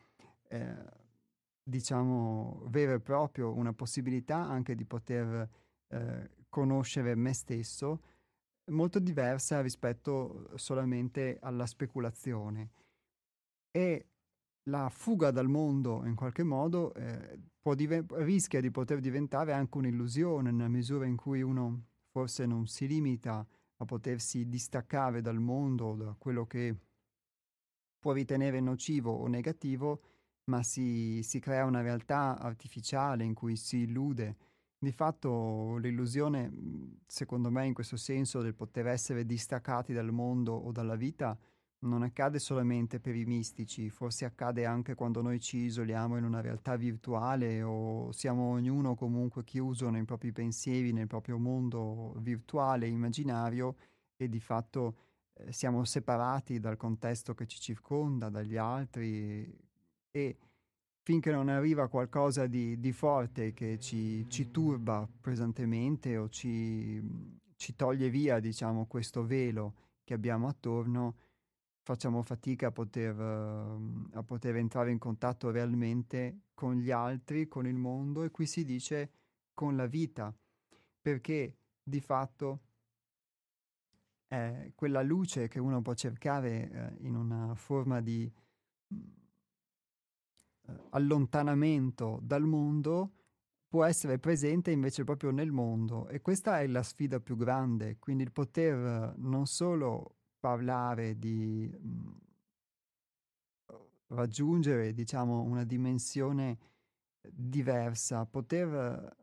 [0.49, 1.01] eh,
[1.63, 5.49] diciamo, vero e proprio, una possibilità anche di poter
[5.89, 8.03] eh, conoscere me stesso,
[8.71, 12.71] molto diversa rispetto solamente alla speculazione.
[13.71, 14.07] E
[14.65, 17.41] la fuga dal mondo, in qualche modo, eh,
[17.75, 22.87] diven- rischia di poter diventare anche un'illusione nella misura in cui uno forse non si
[22.87, 23.45] limita
[23.77, 26.77] a potersi distaccare dal mondo, da quello che
[27.99, 30.03] può ritenere nocivo o negativo,
[30.45, 34.37] ma si, si crea una realtà artificiale in cui si illude.
[34.79, 40.73] Di fatto l'illusione, secondo me, in questo senso del poter essere distaccati dal mondo o
[40.73, 41.39] dalla vita,
[41.83, 46.41] non accade solamente per i mistici, forse accade anche quando noi ci isoliamo in una
[46.41, 53.77] realtà virtuale o siamo ognuno comunque chiuso nei propri pensieri, nel proprio mondo virtuale, immaginario
[54.17, 54.97] e di fatto
[55.35, 59.71] eh, siamo separati dal contesto che ci circonda, dagli altri
[60.13, 60.37] e
[61.03, 67.03] finché non arriva qualcosa di, di forte che ci, ci, turba pesantemente o ci,
[67.57, 71.17] ci toglie via, diciamo, questo velo che abbiamo attorno,
[71.83, 77.77] facciamo fatica a poter, a poter entrare in contatto realmente con gli altri, con il
[77.77, 79.11] mondo e qui si dice
[79.55, 80.33] con la vita,
[81.01, 82.61] perché di fatto
[84.29, 88.31] è quella luce che uno può cercare uh, in una forma di
[90.91, 93.13] allontanamento dal mondo
[93.69, 96.09] può essere presente invece proprio nel mondo.
[96.09, 101.89] E questa è la sfida più grande, quindi il poter non solo parlare di mh,
[101.89, 102.17] mhmm,
[104.09, 106.59] raggiungere, diciamo, una dimensione
[107.31, 109.17] diversa, poter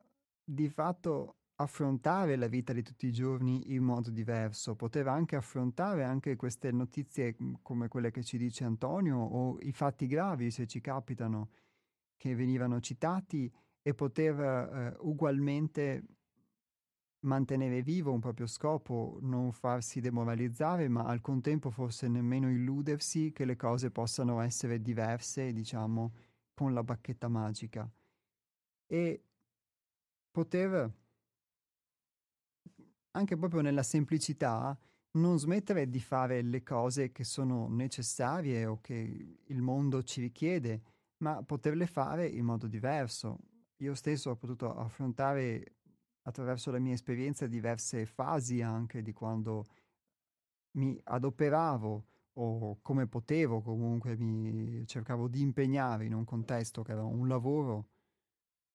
[0.44, 6.04] di fatto affrontare la vita di tutti i giorni in modo diverso, poter anche affrontare
[6.04, 10.66] anche queste notizie mhmm, come quelle che ci dice Antonio o i fatti gravi se
[10.68, 11.50] ci capitano
[12.16, 16.04] che venivano citati e poter eh, ugualmente
[17.22, 23.46] mantenere vivo un proprio scopo, non farsi demoralizzare, ma al contempo forse nemmeno illudersi che
[23.46, 26.14] le cose possano essere diverse, diciamo,
[26.54, 27.90] con la bacchetta magica.
[28.88, 29.24] E
[30.32, 30.92] poter,
[33.12, 34.78] anche proprio nella semplicità,
[35.12, 40.82] non smettere di fare le cose che sono necessarie o che il mondo ci richiede,
[41.18, 43.40] ma poterle fare in modo diverso.
[43.78, 45.76] Io stesso ho potuto affrontare
[46.24, 49.68] attraverso la mia esperienza diverse fasi anche di quando
[50.78, 57.04] mi adoperavo o come potevo comunque mi cercavo di impegnare in un contesto che era
[57.04, 57.88] un lavoro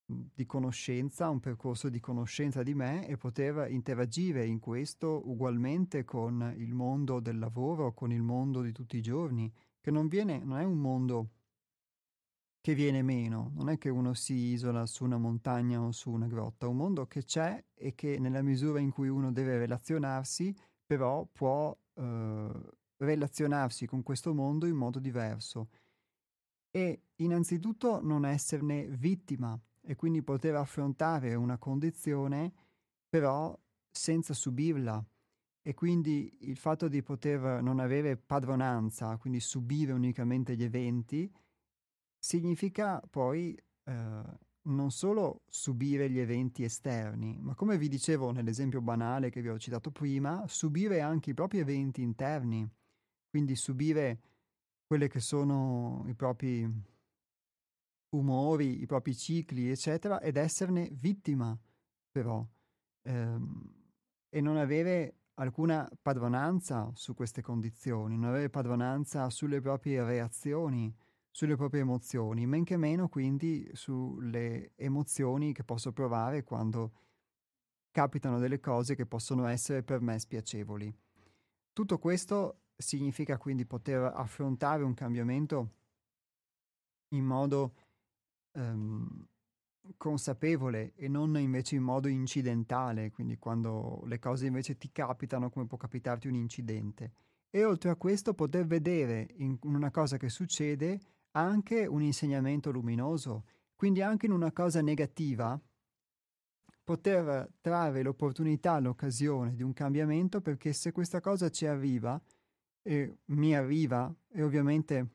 [0.06, 6.54] di conoscenza, un percorso di conoscenza di me e poter interagire in questo ugualmente con
[6.58, 9.50] il mondo del lavoro, con il mondo di tutti i giorni,
[9.80, 11.30] che non, viene, non è un mondo
[12.60, 16.26] che viene meno, non è che uno si isola su una montagna o su una
[16.26, 20.54] grotta, è un mondo che c'è e che nella misura in cui uno deve relazionarsi,
[20.86, 22.50] però può eh,
[22.96, 25.68] relazionarsi con questo mondo in modo diverso.
[26.70, 32.52] E innanzitutto non esserne vittima e quindi poter affrontare una condizione
[33.08, 33.56] però
[33.90, 35.04] senza subirla.
[35.66, 41.32] E quindi il fatto di poter non avere padronanza, quindi subire unicamente gli eventi,
[42.18, 44.22] significa poi eh,
[44.62, 49.58] non solo subire gli eventi esterni, ma come vi dicevo nell'esempio banale che vi ho
[49.58, 52.68] citato prima, subire anche i propri eventi interni,
[53.28, 54.20] quindi subire
[54.86, 56.70] quelle che sono i propri
[58.16, 61.56] umori, i propri cicli, eccetera, ed esserne vittima,
[62.10, 62.46] però,
[63.02, 63.82] ehm,
[64.28, 70.94] e non avere alcuna padronanza su queste condizioni, non avere padronanza sulle proprie reazioni,
[71.30, 76.92] sulle proprie emozioni, men che meno quindi sulle emozioni che posso provare quando
[77.90, 80.92] capitano delle cose che possono essere per me spiacevoli.
[81.72, 85.72] Tutto questo significa quindi poter affrontare un cambiamento
[87.14, 87.74] in modo
[88.54, 89.26] ehm,
[89.96, 95.66] consapevole e non invece in modo incidentale, quindi quando le cose invece ti capitano come
[95.66, 97.12] può capitarti un incidente.
[97.50, 101.00] E oltre a questo poter vedere in una cosa che succede
[101.32, 103.44] anche un insegnamento luminoso,
[103.76, 105.60] quindi anche in una cosa negativa
[106.82, 112.20] poter trarre l'opportunità, l'occasione di un cambiamento perché se questa cosa ci arriva
[112.82, 115.14] e mi arriva e ovviamente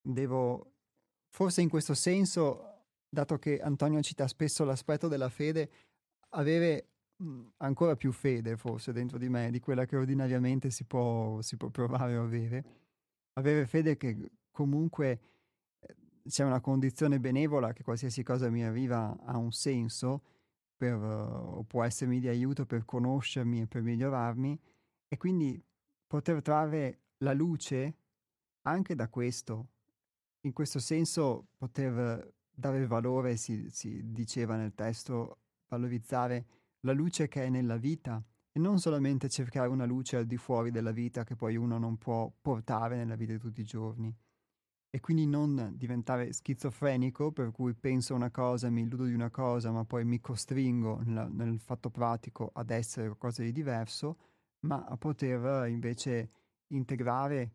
[0.00, 0.77] devo
[1.28, 5.70] forse in questo senso dato che Antonio cita spesso l'aspetto della fede
[6.30, 6.88] avere
[7.58, 11.68] ancora più fede forse dentro di me di quella che ordinariamente si può, si può
[11.68, 12.64] provare o avere
[13.32, 15.20] avere fede che comunque
[16.28, 20.22] c'è una condizione benevola che qualsiasi cosa mi arriva ha un senso
[20.76, 24.58] per, o può essermi di aiuto per conoscermi e per migliorarmi
[25.08, 25.60] e quindi
[26.06, 27.96] poter trarre la luce
[28.62, 29.68] anche da questo.
[30.42, 36.46] In questo senso poter dare valore, si, si diceva nel testo, valorizzare
[36.80, 38.22] la luce che è nella vita
[38.52, 41.98] e non solamente cercare una luce al di fuori della vita che poi uno non
[41.98, 44.14] può portare nella vita di tutti i giorni.
[44.90, 49.70] E quindi non diventare schizofrenico per cui penso una cosa, mi illudo di una cosa,
[49.70, 54.16] ma poi mi costringo nel, nel fatto pratico ad essere qualcosa di diverso,
[54.60, 56.30] ma a poter invece
[56.68, 57.52] integrare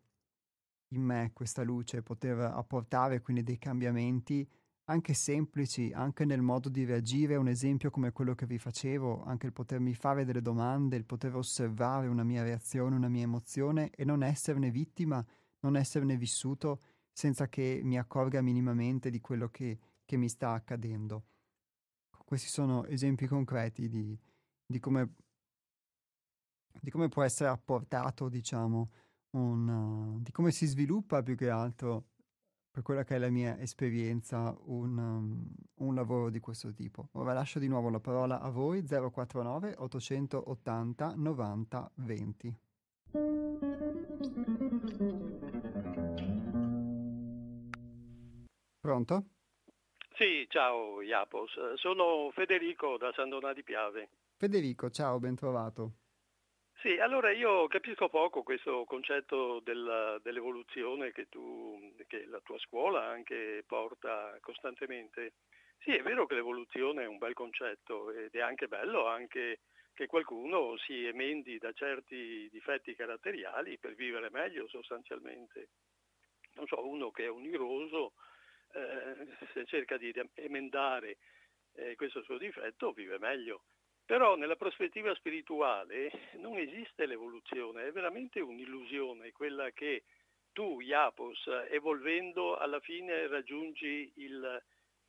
[0.94, 4.48] in me questa luce, poter apportare quindi dei cambiamenti
[4.86, 9.46] anche semplici, anche nel modo di reagire, un esempio come quello che vi facevo, anche
[9.46, 14.04] il potermi fare delle domande, il poter osservare una mia reazione, una mia emozione e
[14.04, 15.24] non esserne vittima,
[15.60, 16.80] non esserne vissuto
[17.10, 21.24] senza che mi accorga minimamente di quello che, che mi sta accadendo.
[22.24, 24.18] Questi sono esempi concreti di,
[24.66, 25.14] di, come,
[26.80, 28.90] di come, può essere apportato, diciamo,
[29.34, 32.06] un, di come si sviluppa più che altro,
[32.70, 35.54] per quella che è la mia esperienza, un, um,
[35.86, 37.08] un lavoro di questo tipo.
[37.12, 42.58] Ora lascio di nuovo la parola a voi, 049 880 90 20.
[48.80, 49.24] Pronto?
[50.16, 54.08] Sì, ciao Iapos, sono Federico da San Donà di Piave.
[54.36, 56.03] Federico, ciao, ben trovato.
[56.80, 63.04] Sì, allora io capisco poco questo concetto del, dell'evoluzione che, tu, che la tua scuola
[63.06, 65.32] anche porta costantemente.
[65.78, 69.60] Sì, è vero che l'evoluzione è un bel concetto ed è anche bello anche
[69.94, 75.68] che qualcuno si emendi da certi difetti caratteriali per vivere meglio sostanzialmente.
[76.54, 78.12] Non so, uno che è un iroso
[78.74, 81.18] eh, se cerca di emendare
[81.74, 83.64] eh, questo suo difetto vive meglio.
[84.06, 90.04] Però nella prospettiva spirituale non esiste l'evoluzione, è veramente un'illusione quella che
[90.52, 94.62] tu, Iapos, evolvendo alla fine raggiungi il,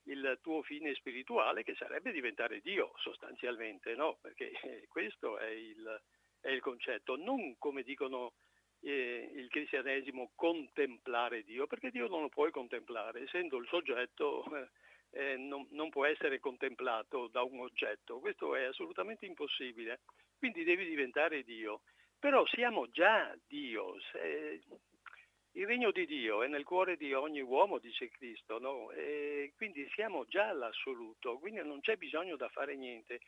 [0.03, 4.17] il tuo fine spirituale che sarebbe diventare Dio sostanzialmente, no?
[4.21, 6.01] Perché eh, questo è il,
[6.39, 8.33] è il concetto, non come dicono
[8.81, 14.69] eh, il cristianesimo contemplare Dio, perché Dio non lo puoi contemplare, essendo il soggetto eh,
[15.15, 20.01] eh, non, non, può essere contemplato da un oggetto, questo è assolutamente impossibile,
[20.37, 21.81] quindi devi diventare Dio.
[22.19, 24.61] Però siamo già Dio, se,
[25.53, 28.89] il regno di Dio è nel cuore di ogni uomo, dice Cristo, no?
[29.55, 33.21] quindi siamo già l'assoluto, quindi non c'è bisogno da fare niente.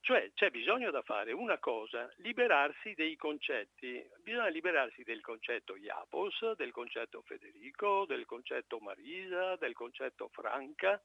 [0.00, 4.02] Cioè c'è bisogno da fare una cosa, liberarsi dei concetti.
[4.22, 11.00] Bisogna liberarsi del concetto Iapos, del concetto Federico, del concetto Marisa, del concetto Franca.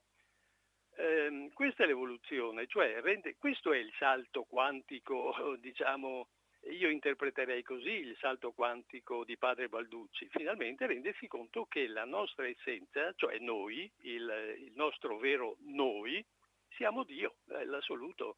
[0.96, 6.28] Eh, questa è l'evoluzione, cioè rende, questo è il salto quantico, diciamo,
[6.70, 12.48] io interpreterei così il salto quantico di padre Balducci, finalmente rendersi conto che la nostra
[12.48, 16.24] essenza, cioè noi, il, il nostro vero noi,
[16.70, 18.38] siamo Dio, l'assoluto.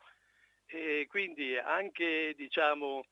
[0.65, 3.05] E quindi anche diciamo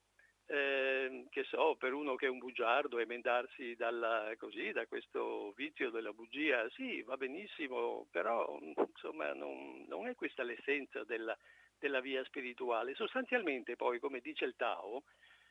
[0.45, 5.89] eh, che so, per uno che è un bugiardo emendarsi dalla, così, da questo vizio
[5.89, 11.37] della bugia, sì, va benissimo, però insomma non, non è questa l'essenza della,
[11.79, 12.93] della, via spirituale.
[12.95, 15.03] Sostanzialmente poi, come dice il Tao,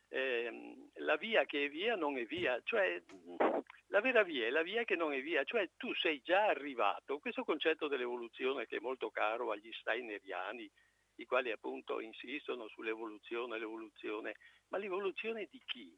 [0.08, 3.02] eh, la via che è via non è via, cioè
[3.86, 7.18] la vera via è la via che non è via, cioè tu sei già arrivato.
[7.18, 10.70] Questo concetto dell'evoluzione che è molto caro agli steineriani,
[11.16, 14.36] i quali appunto insistono sull'evoluzione, l'evoluzione,
[14.72, 15.94] ma l'evoluzione di chi?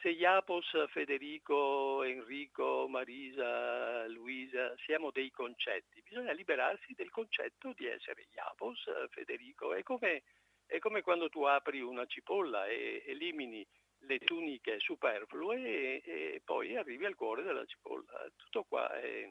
[0.00, 8.28] Se Iapos, Federico, Enrico, Marisa, Luisa siamo dei concetti, bisogna liberarsi del concetto di essere
[8.32, 9.74] Iapos, Federico.
[9.74, 10.22] È come,
[10.64, 13.66] è come quando tu apri una cipolla e elimini
[14.04, 18.26] le tuniche superflue e, e poi arrivi al cuore della cipolla.
[18.36, 18.90] Tutto qua.
[18.98, 19.30] È,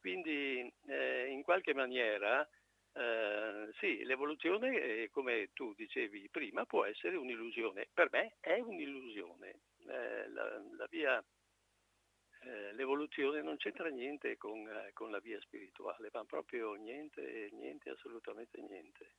[0.00, 2.48] quindi eh, in qualche maniera
[2.96, 7.88] eh, sì, l'evoluzione, eh, come tu dicevi prima, può essere un'illusione.
[7.92, 9.60] Per me è un'illusione.
[9.86, 11.22] Eh, la, la via,
[12.40, 17.90] eh, l'evoluzione non c'entra niente con, eh, con, la via spirituale, ma proprio niente, niente,
[17.90, 19.12] assolutamente niente.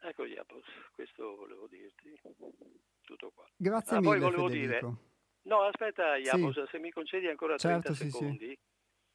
[0.00, 2.18] Ecco Iapos, questo volevo dirti.
[3.02, 3.46] Tutto qua.
[3.54, 4.86] Grazie ah, mille, poi volevo Federico.
[4.86, 5.10] dire.
[5.42, 6.68] No, aspetta Iapos, sì.
[6.70, 8.48] se mi concedi ancora certo, 30 sì, secondi.
[8.48, 8.58] Sì.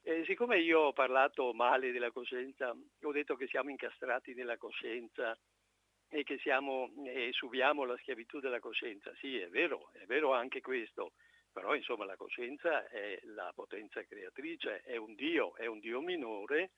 [0.07, 5.37] Eh, siccome io ho parlato male della coscienza, ho detto che siamo incastrati nella coscienza
[6.07, 9.13] e che siamo, e subiamo la schiavitù della coscienza.
[9.15, 11.11] Sì, è vero, è vero anche questo,
[11.51, 16.71] però insomma la coscienza è la potenza creatrice, è un Dio, è un Dio minore,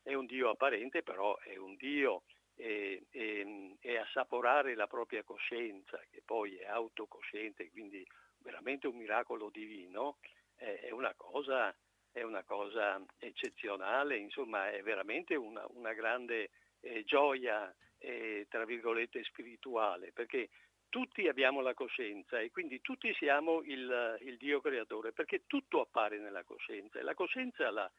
[0.00, 2.22] è un Dio apparente, però è un Dio
[2.54, 8.06] e, e, e assaporare la propria coscienza, che poi è autocosciente, quindi
[8.38, 10.18] veramente un miracolo divino,
[10.54, 11.76] è una cosa
[12.16, 16.48] è una cosa eccezionale, insomma è veramente una, una grande
[16.80, 20.48] eh, gioia, eh, tra virgolette, spirituale, perché
[20.88, 26.18] tutti abbiamo la coscienza e quindi tutti siamo il, il Dio creatore, perché tutto appare
[26.18, 27.92] nella coscienza e la coscienza la,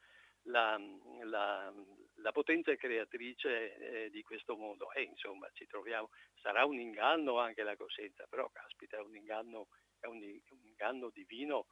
[0.46, 0.82] la,
[1.24, 1.72] la,
[2.16, 4.92] la potenza creatrice eh, di questo mondo.
[4.94, 6.10] E insomma ci troviamo,
[6.42, 9.68] sarà un inganno anche la coscienza, però caspita è un inganno,
[10.00, 11.68] è un, un inganno divino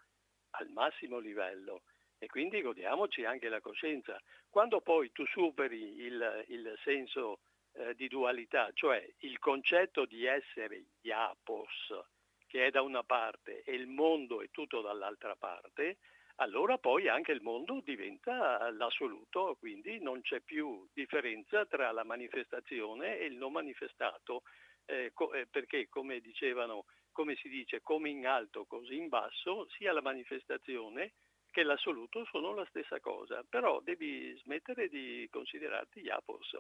[0.51, 1.81] al massimo livello
[2.25, 4.19] e quindi godiamoci anche la coscienza.
[4.49, 7.41] Quando poi tu superi il, il senso
[7.73, 11.93] eh, di dualità, cioè il concetto di essere iapos,
[12.47, 15.97] che è da una parte, e il mondo è tutto dall'altra parte,
[16.37, 23.19] allora poi anche il mondo diventa l'assoluto, quindi non c'è più differenza tra la manifestazione
[23.19, 24.41] e il non manifestato,
[24.85, 29.67] eh, co- eh, perché come dicevano, come si dice, come in alto così in basso,
[29.77, 31.13] sia la manifestazione
[31.55, 36.53] che l'assoluto sono la stessa cosa, però devi smettere di considerarti Iapos,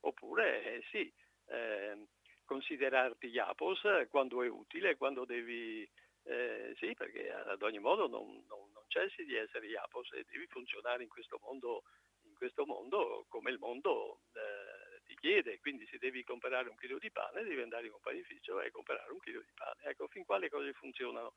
[0.00, 1.12] oppure eh, sì,
[1.48, 2.06] eh,
[2.46, 5.86] considerarti Iapos quando è utile, quando devi,
[6.22, 10.46] eh, sì, perché ad ogni modo non, non, non cessi di essere Iapos e devi
[10.46, 11.82] funzionare in questo mondo,
[12.22, 16.96] in questo mondo come il mondo eh, ti chiede, quindi se devi comprare un chilo
[16.96, 19.90] di pane devi andare in un panificio e comprare un chilo di pane.
[19.90, 21.34] Ecco, fin qua le cose funzionano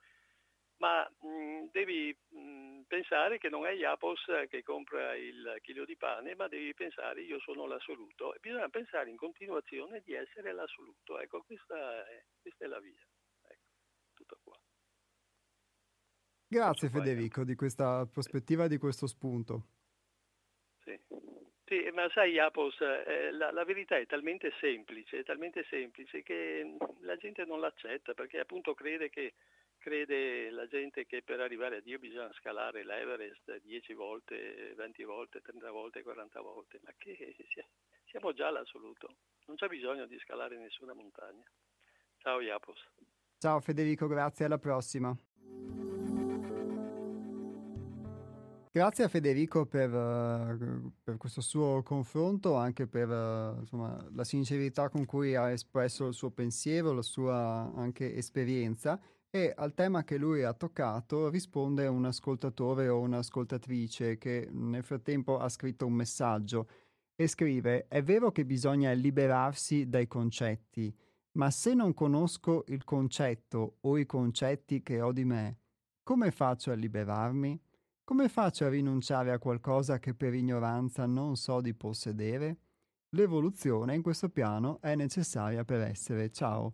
[0.81, 4.19] ma mh, devi mh, pensare che non è Iapos
[4.49, 9.11] che compra il chilo di pane, ma devi pensare io sono l'assoluto e bisogna pensare
[9.11, 11.19] in continuazione di essere l'assoluto.
[11.19, 12.99] Ecco, questa è, questa è la via.
[13.43, 13.69] Ecco,
[14.15, 14.59] tutto qua.
[16.47, 17.43] Grazie tutto Federico qua.
[17.43, 19.67] di questa prospettiva, di questo spunto.
[20.83, 20.99] Sì.
[21.63, 26.75] Sì, ma sai Iapos, eh, la, la, verità è talmente semplice, è talmente semplice che
[27.01, 29.35] la gente non l'accetta perché appunto crede che
[29.81, 35.41] crede la gente che per arrivare a Dio bisogna scalare l'Everest 10 volte, 20 volte,
[35.41, 37.35] 30 volte, 40 volte, ma che
[38.05, 39.15] siamo già all'assoluto,
[39.47, 41.43] non c'è bisogno di scalare nessuna montagna.
[42.19, 42.79] Ciao Iapos.
[43.39, 45.17] Ciao Federico, grazie, alla prossima.
[48.73, 54.89] Grazie a Federico per, uh, per, questo suo confronto, anche per uh, insomma, la sincerità
[54.89, 59.01] con cui ha espresso il suo pensiero, la sua anche esperienza
[59.33, 65.39] e al tema che lui ha toccato risponde un ascoltatore o un'ascoltatrice che nel frattempo
[65.39, 66.67] ha scritto un messaggio
[67.15, 70.93] e scrive è vero che bisogna liberarsi dai concetti,
[71.33, 75.59] ma se non conosco il concetto o i concetti che ho di me,
[76.03, 77.61] come faccio a liberarmi?
[78.03, 82.57] Come faccio a rinunciare a qualcosa che per ignoranza non so di possedere?
[83.11, 86.31] L'evoluzione in questo piano è necessaria per essere.
[86.31, 86.73] Ciao.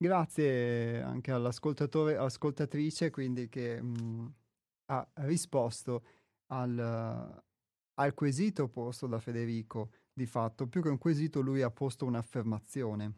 [0.00, 4.26] Grazie anche all'ascoltatore, ascoltatrice, quindi che mh, mm,
[4.92, 6.04] ha risposto
[6.52, 7.42] al,
[7.94, 10.68] al quesito posto da Federico, di fatto.
[10.68, 13.14] Più che un quesito, lui ha posto un'affermazione.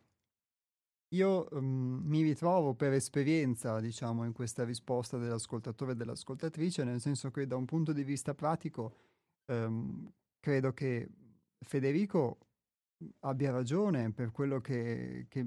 [1.14, 7.31] Io um, mi ritrovo per esperienza, diciamo, in questa risposta dell'ascoltatore e dell'ascoltatrice, nel senso
[7.31, 8.95] che da un punto di vista pratico
[9.47, 11.09] um, credo che
[11.62, 12.39] Federico
[13.20, 15.45] abbia ragione per quello che, che,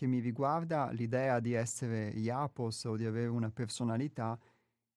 [0.00, 4.38] che mi riguarda, l'idea di essere Iapos o di avere una personalità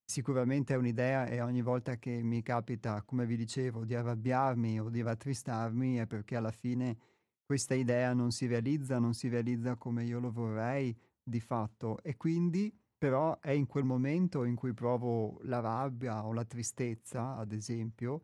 [0.02, 4.90] sicuramente è un'idea e ogni volta che mi capita, come vi dicevo, di arrabbiarmi o
[4.90, 6.98] di rattristarmi è perché alla fine
[7.46, 12.16] questa idea non si realizza, non si realizza come io lo vorrei di fatto e
[12.16, 17.52] quindi però è in quel momento in cui provo la rabbia o la tristezza, ad
[17.52, 18.22] esempio,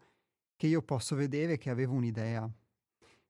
[0.56, 2.50] che io posso vedere che avevo un'idea.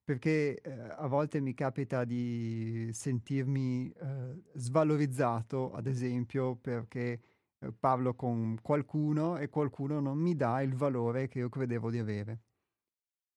[0.10, 7.22] Perché eh, a volte mi capita di sentirmi eh, svalorizzato, ad esempio, perché
[7.60, 11.99] eh, parlo con qualcuno e qualcuno non mi dà il valore che io credevo di
[11.99, 12.39] avere.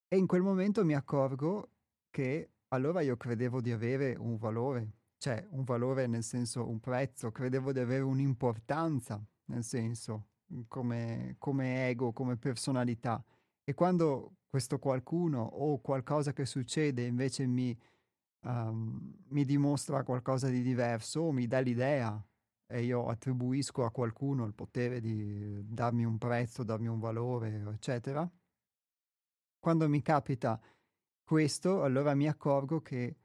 [0.09, 1.73] E in quel momento mi accorgo
[2.09, 7.31] che allora io credevo di avere un valore, cioè un valore nel senso un prezzo,
[7.31, 10.29] credevo di avere un'importanza, nel senso
[10.69, 13.23] come, come ego, come personalità.
[13.63, 17.75] E quando questo qualcuno o qualcosa che succede invece mi,
[18.41, 22.23] um, mi dimostra qualcosa di diverso o mi dà l'idea
[22.67, 28.31] e io attribuisco a qualcuno il potere di darmi un prezzo, darmi un valore, eccetera,
[29.59, 30.61] quando mi capita
[31.25, 33.17] questo, allora mi accorgo che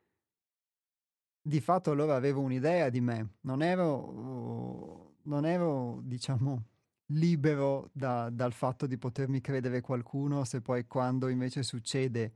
[1.41, 6.63] di fatto allora avevo un'idea di me, non ero, non ero diciamo,
[7.11, 12.33] libero da, dal fatto di potermi credere qualcuno se poi quando invece succede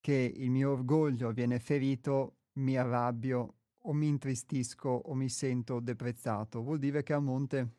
[0.00, 3.54] che il mio orgoglio viene ferito mi arrabbio
[3.86, 6.62] o mi intristisco o mi sento deprezzato.
[6.62, 7.72] Vuol dire che a monte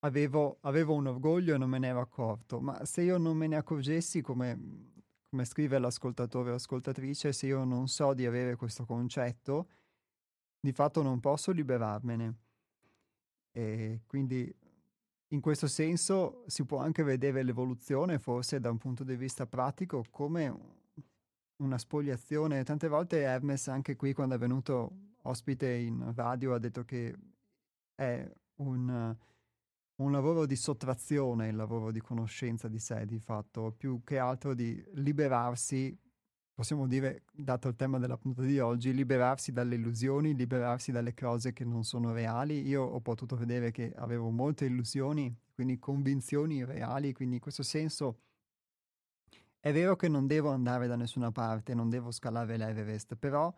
[0.00, 3.46] avevo, avevo un orgoglio e non me ne ero accorto, ma se io non me
[3.46, 4.92] ne accorgessi come
[5.34, 9.68] come scrive l'ascoltatore o ascoltatrice, se io non so di avere questo concetto,
[10.60, 12.38] di fatto non posso liberarmene.
[13.50, 14.54] E quindi
[15.28, 20.04] in questo senso si può anche vedere l'evoluzione, forse da un punto di vista pratico,
[20.10, 20.54] come
[21.56, 22.64] una spoliazione.
[22.64, 24.90] Tante volte Hermes, anche qui quando è venuto
[25.22, 27.14] ospite in radio, ha detto che
[27.94, 29.16] è un
[29.96, 34.54] un lavoro di sottrazione, il lavoro di conoscenza di sé, di fatto, più che altro
[34.54, 35.96] di liberarsi,
[36.54, 41.52] possiamo dire, dato il tema della puntata di oggi, liberarsi dalle illusioni, liberarsi dalle cose
[41.52, 42.66] che non sono reali.
[42.66, 48.20] Io ho potuto vedere che avevo molte illusioni, quindi convinzioni reali, quindi in questo senso
[49.58, 53.52] è vero che non devo andare da nessuna parte, non devo scalare l'Everest, però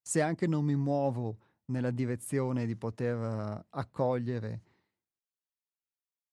[0.00, 4.62] se anche non mi muovo nella direzione di poter uh, accogliere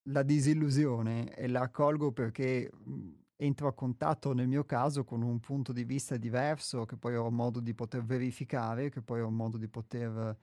[0.10, 2.72] la disillusione e la accolgo perché
[3.42, 7.30] entro a contatto nel mio caso con un punto di vista diverso che poi ho
[7.32, 10.38] modo di poter verificare, che poi ho modo di poter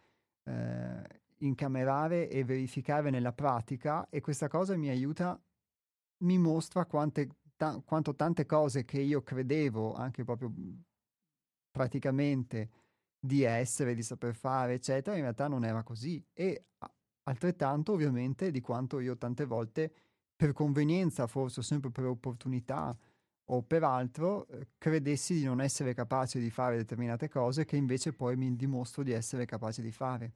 [0.44, 1.02] eh,
[1.38, 5.38] incamerare e verificare nella pratica e questa cosa mi aiuta,
[6.24, 10.50] mi mostra quante, ta- quanto tante cose che io credevo anche proprio
[11.70, 12.70] praticamente
[13.18, 16.24] di essere, di saper fare, eccetera, in realtà non era così.
[16.32, 16.68] E
[17.24, 19.92] altrettanto ovviamente di quanto io tante volte
[20.36, 22.96] per convenienza, forse sempre per opportunità
[23.48, 28.12] o per altro, eh, credessi di non essere capace di fare determinate cose che invece
[28.12, 30.34] poi mi dimostro di essere capace di fare.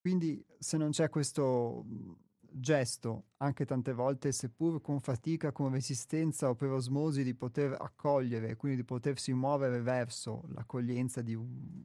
[0.00, 6.48] Quindi se non c'è questo mhmm, gesto, anche tante volte, seppur con fatica, con resistenza
[6.48, 11.84] o per osmosi, di poter accogliere, quindi di potersi muovere verso l'accoglienza di un,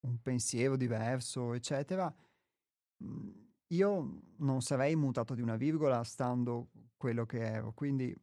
[0.00, 2.12] un pensiero diverso, eccetera,
[3.02, 8.14] Mhmm, io non sarei mutato di una virgola stando quello che ero, quindi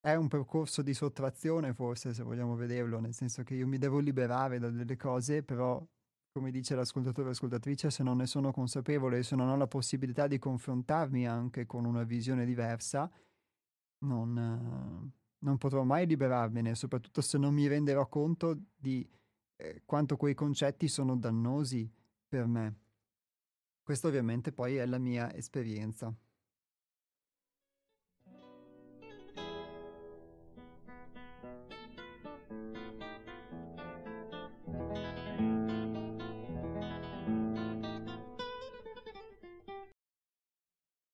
[0.00, 3.98] è un percorso di sottrazione forse se vogliamo vederlo, nel senso che io mi devo
[3.98, 5.84] liberare da delle cose, però
[6.32, 10.26] come dice l'ascoltatore o l'ascoltatrice, se non ne sono consapevole, se non ho la possibilità
[10.26, 13.10] di confrontarmi anche con una visione diversa,
[14.04, 19.06] non, non potrò mai liberarmene, soprattutto se non mi renderò conto di
[19.56, 21.88] eh, quanto quei concetti sono dannosi
[22.26, 22.81] per me.
[23.82, 26.14] Questa ovviamente poi è la mia esperienza.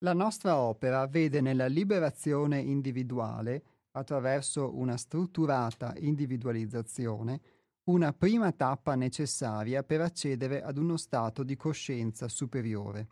[0.02, 3.62] La nostra opera vede nella liberazione individuale,
[3.92, 7.40] attraverso una strutturata individualizzazione,
[7.88, 13.08] una prima tappa necessaria per accedere ad uno stato di coscienza superiore,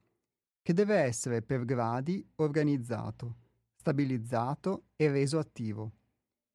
[0.60, 3.36] che deve essere per gradi organizzato,
[3.74, 5.92] stabilizzato e reso attivo.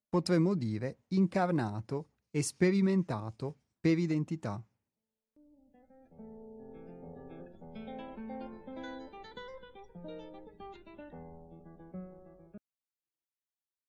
[0.08, 4.64] Potremmo dire incarnato e sperimentato per identità.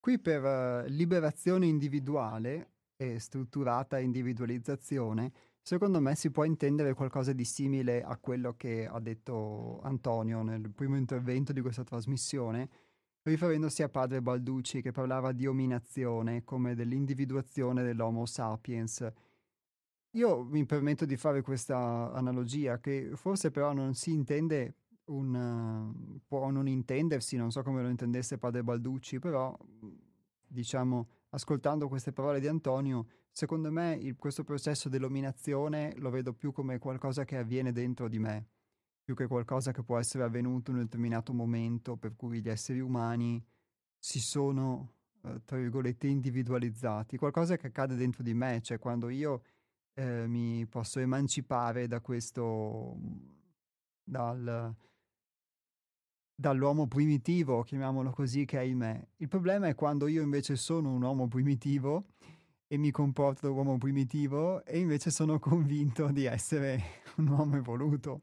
[0.01, 2.72] Qui per uh, liberazione individuale
[3.03, 9.01] e strutturata individualizzazione, secondo me si può intendere qualcosa di simile a quello che ha
[9.01, 12.69] detto Antonio nel primo intervento di questa trasmissione,
[13.23, 19.13] riferendosi a padre Balducci che parlava di ominazione come dell'individuazione dell'Homo sapiens.
[20.11, 24.77] Io mi permetto di fare questa analogia che forse però non si intende
[25.07, 26.21] un...
[26.27, 29.57] può non intendersi, non so come lo intendesse padre Balducci, però
[30.47, 36.53] diciamo ascoltando queste parole di Antonio, secondo me il, questo processo dell'ominazione lo vedo più
[36.53, 38.47] come qualcosa che avviene dentro di me
[39.03, 42.81] più che qualcosa che può essere avvenuto in un determinato momento per cui gli esseri
[42.81, 43.45] umani
[43.99, 49.43] si sono, eh, tra virgolette, individualizzati, qualcosa che accade dentro di me, cioè quando io
[49.95, 52.97] eh, mi posso emancipare da questo,
[54.03, 54.75] dal,
[56.43, 59.11] dall'uomo primitivo, chiamiamolo così, che è in me.
[59.19, 62.07] Il problema è quando io invece sono un uomo primitivo
[62.67, 66.83] e mi comporto da uomo primitivo e invece sono convinto di essere
[67.19, 68.23] un uomo evoluto.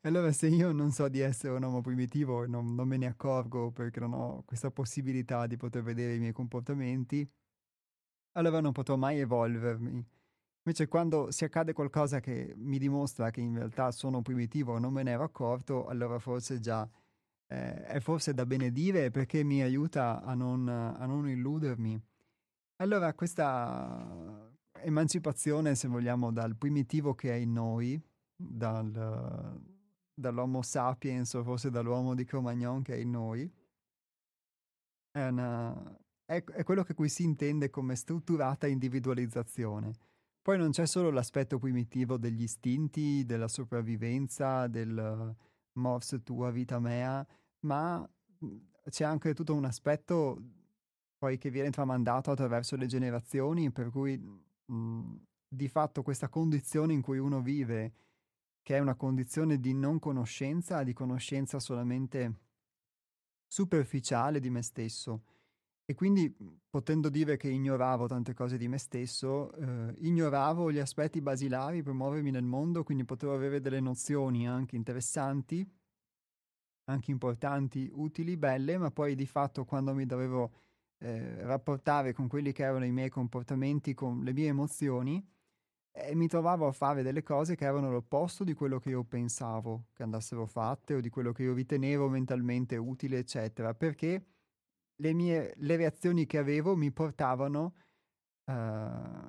[0.00, 2.96] E allora se io non so di essere un uomo primitivo e non, non, me
[2.96, 7.28] ne accorgo perché non ho questa possibilità di poter vedere i miei comportamenti,
[8.32, 10.06] allora non potrò mai evolvermi.
[10.62, 14.94] Invece quando si accade qualcosa che mi dimostra che in realtà sono primitivo e non
[14.94, 16.88] me ne ero accorto, allora forse già
[17.50, 22.00] eh, è forse da benedire perché mi aiuta a non, a non illudermi
[22.80, 24.50] allora, questa
[24.82, 28.02] emancipazione, se vogliamo, dal primitivo che è in noi,
[28.34, 29.60] dal,
[30.14, 33.52] dall'Homo sapiens o forse dall'uomo di Cro-Magnon che è in noi,
[35.10, 39.92] è, una, è, è quello che qui si intende come strutturata individualizzazione.
[40.40, 45.36] Poi non c'è solo l'aspetto primitivo degli istinti, della sopravvivenza, del
[45.74, 47.26] mors tua vita mea,
[47.60, 48.08] ma
[48.88, 50.42] c'è anche tutto un aspetto
[51.18, 56.92] poi che viene tramandato attraverso le generazioni, per cui mh, mhmm, di fatto questa condizione
[56.92, 57.92] in cui uno vive,
[58.62, 62.38] che è una condizione di non conoscenza, di conoscenza solamente
[63.46, 65.24] superficiale di me stesso.
[65.90, 66.32] E quindi
[66.70, 71.94] potendo dire che ignoravo tante cose di me stesso, eh, ignoravo gli aspetti basilari per
[71.94, 75.68] muovermi nel mondo, quindi potevo avere delle nozioni anche interessanti,
[76.84, 80.52] anche importanti, utili, belle, ma poi di fatto quando mi dovevo
[80.98, 85.20] eh, rapportare con quelli che erano i miei comportamenti, con le mie emozioni,
[85.90, 89.86] e mi trovavo a fare delle cose che erano l'opposto di quello che io pensavo
[89.92, 94.24] che andassero fatte o di quello che io ritenevo mentalmente utile, eccetera, perché
[95.00, 97.74] le mie le reazioni che avevo mi portavano
[98.44, 99.28] uh,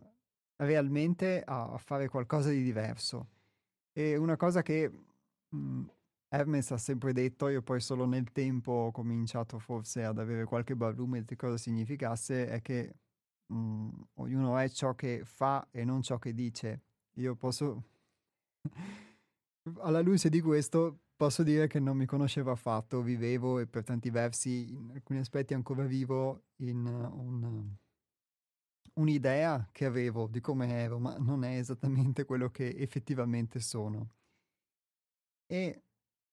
[0.57, 3.30] realmente a, fare qualcosa di diverso.
[3.93, 4.89] E una cosa che
[5.49, 5.84] mh, mm,
[6.30, 10.76] Hermes ha sempre detto, io poi solo nel tempo ho cominciato forse ad avere qualche
[10.76, 12.95] barlume di cosa significasse, è che
[13.47, 16.84] mh, mm, ognuno è ciò che fa e non ciò che dice.
[17.15, 17.84] Io posso,
[19.82, 24.09] alla luce di questo, posso dire che non mi conoscevo affatto, vivevo e per tanti
[24.09, 27.72] versi, in alcuni aspetti ancora vivo, in un,
[28.95, 34.13] un'idea che avevo di come ero, ma non è esattamente quello che effettivamente sono.
[35.45, 35.84] E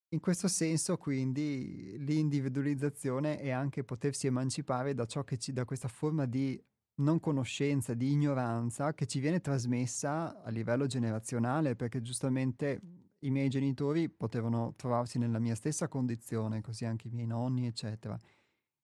[0.09, 5.89] in questo senso, quindi, l'individualizzazione è anche potersi emancipare da ciò che ci, da questa
[5.89, 6.59] forma di
[7.01, 12.80] non conoscenza, di ignoranza che ci viene trasmessa a livello generazionale, perché giustamente
[13.21, 18.19] i miei genitori potevano trovarsi nella mia stessa condizione, così anche i miei nonni, eccetera.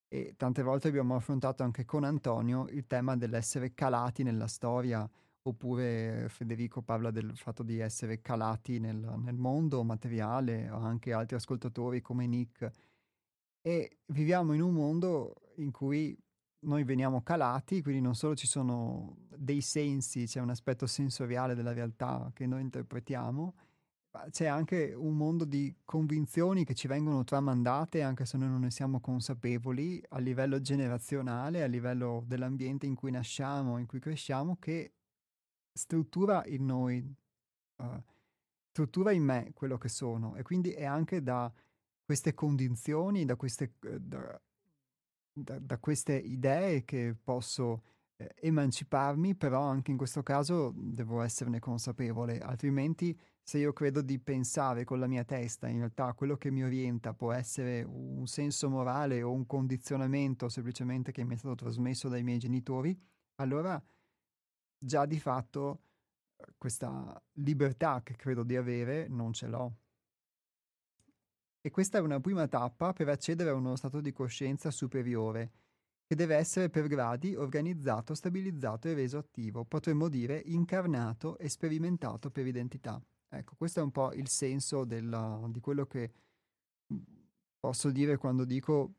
[0.09, 5.09] E tante volte abbiamo affrontato anche con Antonio il tema dell'essere calati nella storia
[5.47, 11.37] oppure Federico parla del fatto di essere calati nel, nel mondo materiale, o anche altri
[11.37, 12.71] ascoltatori come Nick.
[13.61, 16.17] E viviamo in un mondo in cui
[16.61, 21.73] noi veniamo calati, quindi non solo ci sono dei sensi, c'è un aspetto sensoriale della
[21.73, 23.55] realtà che noi interpretiamo,
[24.31, 28.71] c'è anche un mondo di convinzioni che ci vengono tramandate, anche se noi non ne
[28.71, 34.93] siamo consapevoli, a livello generazionale, a livello dell'ambiente in cui nasciamo, in cui cresciamo, che
[35.73, 37.15] struttura in noi,
[37.77, 38.03] uh,
[38.71, 40.37] struttura in me quello che sono.
[40.37, 41.53] E quindi è anche da
[42.05, 44.41] queste condizioni, da queste, uh, da,
[45.33, 47.83] da, da queste idee che posso
[48.17, 54.19] eh, emanciparmi, però anche in questo caso devo esserne consapevole, altrimenti se io credo di
[54.19, 58.71] pensare con la mia testa, in realtà quello che mi orienta può essere un senso
[58.71, 62.99] morale o un condizionamento semplicemente che mi è stato trasmesso dai miei genitori,
[63.37, 63.81] allora
[64.79, 65.83] già di fatto
[66.37, 69.77] eh, questa libertà che credo di avere non ce l'ho.
[71.61, 75.53] E questa è una prima tappa per accedere a uno stato di coscienza superiore,
[76.07, 82.31] che deve essere per gradi organizzato, stabilizzato e reso attivo, potremmo dire incarnato e sperimentato
[82.31, 83.03] per identità.
[83.37, 86.13] Ecco, questo è un po' il senso della, di quello che
[87.59, 88.95] posso dire quando dico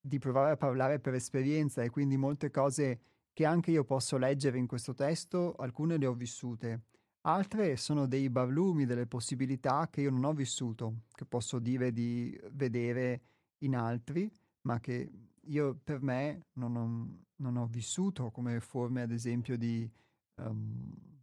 [0.00, 3.00] di provare a parlare per esperienza e quindi molte cose
[3.32, 6.82] che anche io posso leggere in questo testo, alcune le ho vissute,
[7.22, 12.38] altre sono dei barlumi, delle possibilità che io non ho vissuto, che posso dire di
[12.52, 13.22] vedere
[13.64, 14.30] in altri,
[14.62, 15.10] ma che
[15.40, 19.90] io per me non ho, non ho vissuto come forme, ad esempio, di...
[20.36, 21.13] Um,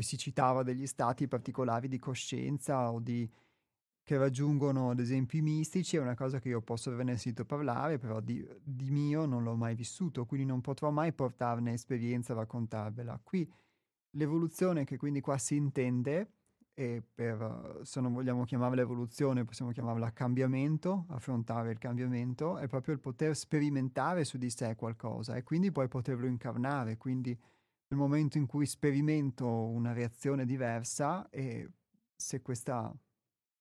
[0.00, 3.30] qui si citava degli stati particolari di coscienza o di
[4.02, 7.98] che raggiungono ad esempio i mistici è una cosa che io posso averne sentito parlare,
[7.98, 12.36] però di, di, mio non l'ho mai vissuto, quindi non potrò mai portarne esperienza a
[12.36, 13.20] raccontarvela.
[13.22, 13.48] Qui
[14.12, 16.32] l'evoluzione che quindi qua si intende,
[16.74, 22.94] e per, se non vogliamo chiamarla evoluzione possiamo chiamarla cambiamento, affrontare il cambiamento, è proprio
[22.94, 27.38] il poter sperimentare su di sé qualcosa e quindi poi poterlo incarnare, quindi
[27.90, 31.68] nel momento in cui sperimento una reazione diversa e
[32.14, 32.94] se questa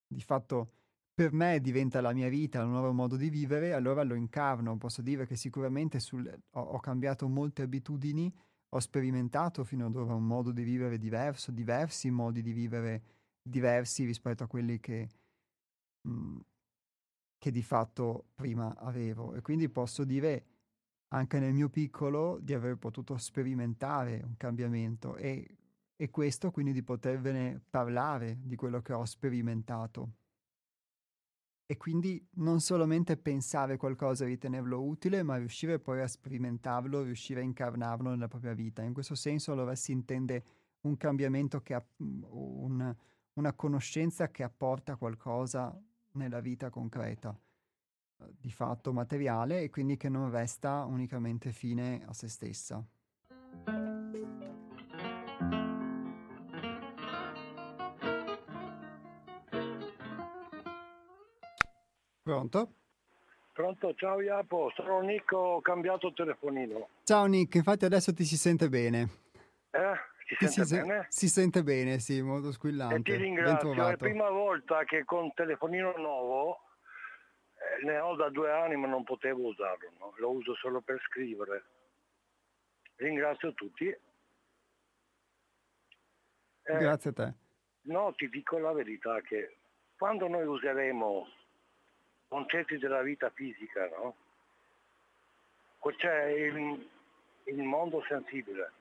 [0.07, 0.73] di fatto
[1.13, 4.77] per me diventa la mia vita, un nuovo modo di vivere, allora lo incarno.
[4.77, 8.33] Posso dire che sicuramente sul, ho, ho, cambiato molte abitudini,
[8.69, 13.03] ho sperimentato fino ad ora un modo di vivere diverso, diversi modi di vivere
[13.41, 15.09] diversi rispetto a quelli che,
[16.01, 16.41] mh, mhmm,
[17.37, 19.33] che di fatto prima avevo.
[19.33, 20.45] E quindi posso dire
[21.09, 25.59] anche nel mio piccolo di aver potuto sperimentare un cambiamento e
[26.01, 30.13] e questo quindi di potervene parlare di quello che ho sperimentato.
[31.65, 37.41] E quindi non solamente pensare qualcosa e ritenerlo utile, ma riuscire poi a sperimentarlo, riuscire
[37.41, 38.81] a incarnarlo nella propria vita.
[38.81, 40.43] In questo senso allora si intende
[40.83, 42.95] un cambiamento che ha un,
[43.33, 45.77] una conoscenza che apporta qualcosa
[46.13, 47.37] nella vita concreta,
[48.39, 52.83] di fatto materiale, e quindi che non resta unicamente fine a se stessa.
[62.21, 62.73] Pronto?
[63.53, 66.87] Pronto, ciao Iapo, sono Nick, ho cambiato telefonino.
[67.03, 69.09] Ciao Nick, infatti adesso ti si sente bene.
[69.71, 70.07] Eh?
[70.37, 71.05] Si sente si bene?
[71.09, 72.95] Si sente bene, sì, molto squillante.
[72.95, 76.59] E ti ringrazio, è la prima volta che con telefonino nuovo,
[77.83, 80.13] ne ho da due anni ma non potevo usarlo, no?
[80.17, 81.63] lo uso solo per scrivere.
[82.95, 83.87] Ringrazio tutti.
[83.87, 83.99] Eh,
[86.63, 87.33] Grazie a te.
[87.83, 89.57] No, ti dico la verità che
[89.97, 91.27] quando noi useremo
[92.27, 94.15] concetti della vita fisica, no?
[95.97, 96.87] C'è il,
[97.45, 98.71] il mondo sensibile,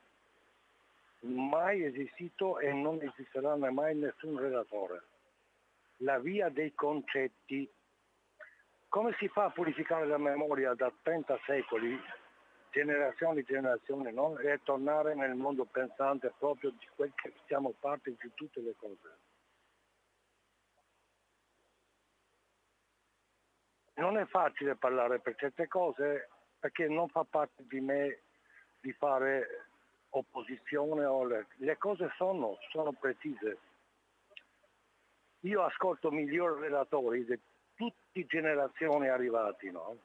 [1.21, 5.03] mai esistito e non esisterà mai nessun relatore.
[5.99, 7.69] La via dei concetti.
[8.89, 11.99] Come si fa a purificare la memoria da 30 secoli,
[12.71, 18.31] generazioni e generazioni, e tornare nel mondo pensante proprio di quel che siamo parte di
[18.35, 19.19] tutte le cose?
[23.99, 26.29] non è facile parlare per certe cose
[26.59, 28.21] perché non fa parte di me
[28.81, 29.67] di fare
[30.11, 33.59] opposizione o le, le cose sono, sono, precise.
[35.41, 37.25] Io ascolto migliori relatori
[37.79, 39.97] di tutte generazioni arrivati, no?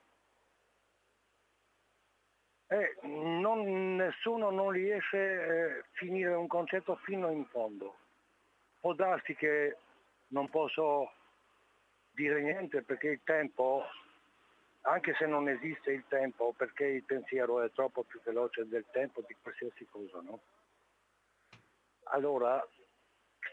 [2.67, 7.97] E non, nessuno non riesce a finire un concetto fino in fondo.
[8.79, 9.77] Può darsi che
[10.27, 11.11] non posso
[12.11, 13.83] dire niente perché il tempo,
[14.81, 19.21] anche se non esiste il tempo, perché il pensiero è troppo più veloce del tempo
[19.27, 20.41] di qualsiasi cosa, no?
[22.05, 22.65] Allora,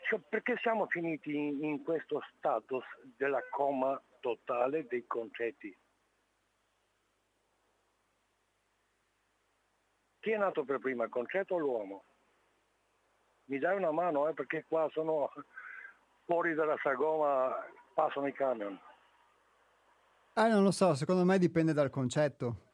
[0.08, 2.84] cioè, perché siamo finiti in, in questo status
[3.16, 5.76] della coma totale dei concetti?
[10.20, 12.04] Chi è nato per prima, il concetto o l'uomo?
[13.46, 15.32] Mi dai una mano eh, perché qua sono
[16.24, 17.52] fuori dalla sagoma
[17.94, 18.78] passano i camion.
[20.34, 22.68] Eh, non lo so, secondo me dipende dal concetto.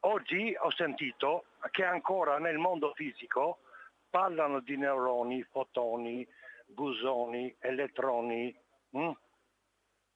[0.00, 3.60] Oggi ho sentito che ancora nel mondo fisico
[4.08, 6.26] parlano di neuroni, fotoni,
[6.66, 8.54] busoni, elettroni,
[8.90, 9.10] hm?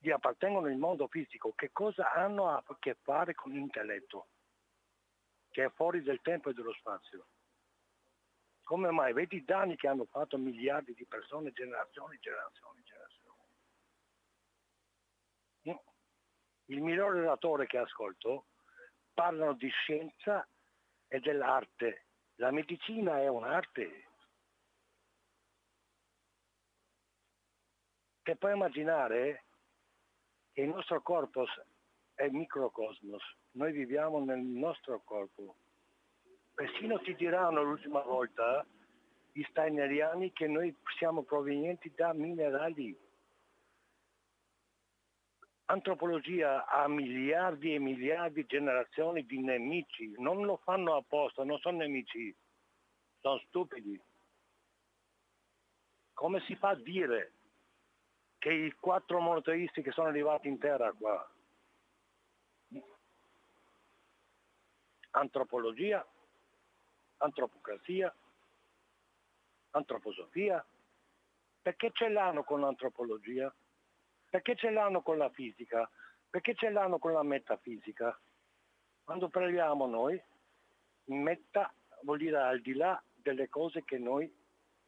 [0.04, 1.54] Gli appartengono al mondo fisico.
[1.54, 4.26] Che cosa hanno a che fare con l'intelletto?
[5.50, 7.28] Che è fuori del tempo e dello spazio.
[8.64, 9.14] Come mai?
[9.14, 13.32] Vedi i danni che hanno fatto miliardi di persone, generazioni, generazioni, generazioni.
[16.66, 18.48] il miglior relatore che ascolto
[19.14, 20.46] parlano di scienza
[21.08, 22.08] e dell'arte.
[22.34, 24.08] La medicina è un'arte.
[28.22, 29.44] Che puoi immaginare
[30.54, 31.44] che il nostro corpo
[32.14, 35.56] è microcosmos, noi viviamo nel nostro corpo.
[36.54, 38.64] Persino ti diranno l'ultima volta
[39.32, 42.96] gli steineriani che noi siamo provenienti da minerali.
[45.66, 51.78] Antropologia ha miliardi e miliardi di generazioni di nemici, non lo fanno apposta, non sono
[51.78, 52.32] nemici,
[53.20, 54.00] sono stupidi.
[56.12, 57.33] Come si fa a dire
[58.44, 61.26] che i quattro monoteisti che sono arrivati in terra qua,
[65.12, 66.06] antropologia,
[67.16, 68.14] antropocrazia,
[69.70, 70.62] antroposofia,
[71.62, 73.50] perché ce l'hanno con l'antropologia?
[74.28, 75.90] Perché ce l'hanno con la fisica?
[76.28, 78.20] Perché ce l'hanno con la metafisica?
[79.04, 80.22] Quando parliamo noi,
[81.04, 81.72] metta
[82.02, 84.30] vuol dire al di là delle cose che noi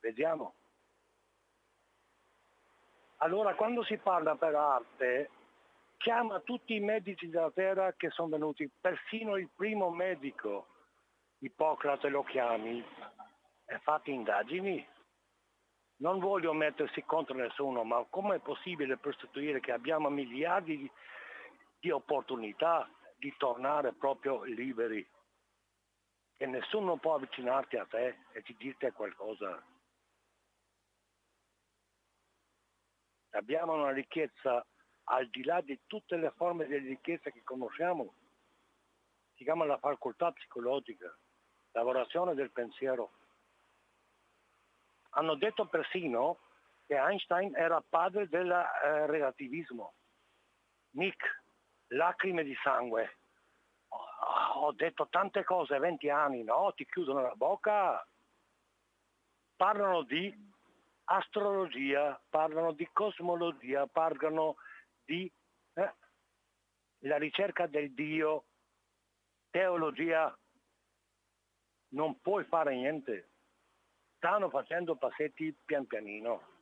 [0.01, 0.57] vediamo.
[3.19, 5.31] Allora quando si parla per arte,
[5.97, 10.67] chiama tutti i medici della terra che sono venuti, persino il primo medico,
[11.39, 12.85] Ippocrate lo chiami,
[13.67, 14.87] e fate indagini.
[15.99, 20.91] Non voglio mettersi contro nessuno, ma come è possibile prostituire che abbiamo miliardi di,
[21.81, 25.07] di opportunità di tornare proprio liberi?
[26.37, 29.63] Che nessuno può avvicinarti a te e ti dirti qualcosa.
[33.37, 34.65] Abbiamo una ricchezza
[35.05, 38.15] al di là di tutte le forme di ricchezza che conosciamo.
[39.35, 41.15] Si chiama la facoltà psicologica,
[41.73, 43.13] lavorazione del pensiero.
[45.11, 46.39] Hanno detto persino
[46.87, 49.93] che Einstein era padre del eh, relativismo.
[50.93, 51.43] Nick,
[51.89, 53.19] lacrime di sangue.
[53.89, 56.73] Oh, ho detto tante cose, 20 anni, no?
[56.75, 58.07] Ti chiudono la bocca.
[59.57, 60.35] Parlano di
[61.07, 64.57] astrologia, parlano di cosmologia, parlano
[65.05, 65.31] di
[65.75, 65.95] eh,
[67.01, 68.45] la ricerca del Dio,
[69.51, 70.37] teologia.
[71.89, 73.31] Non puoi fare niente.
[74.17, 76.55] Stanno facendo passetti pian pianino.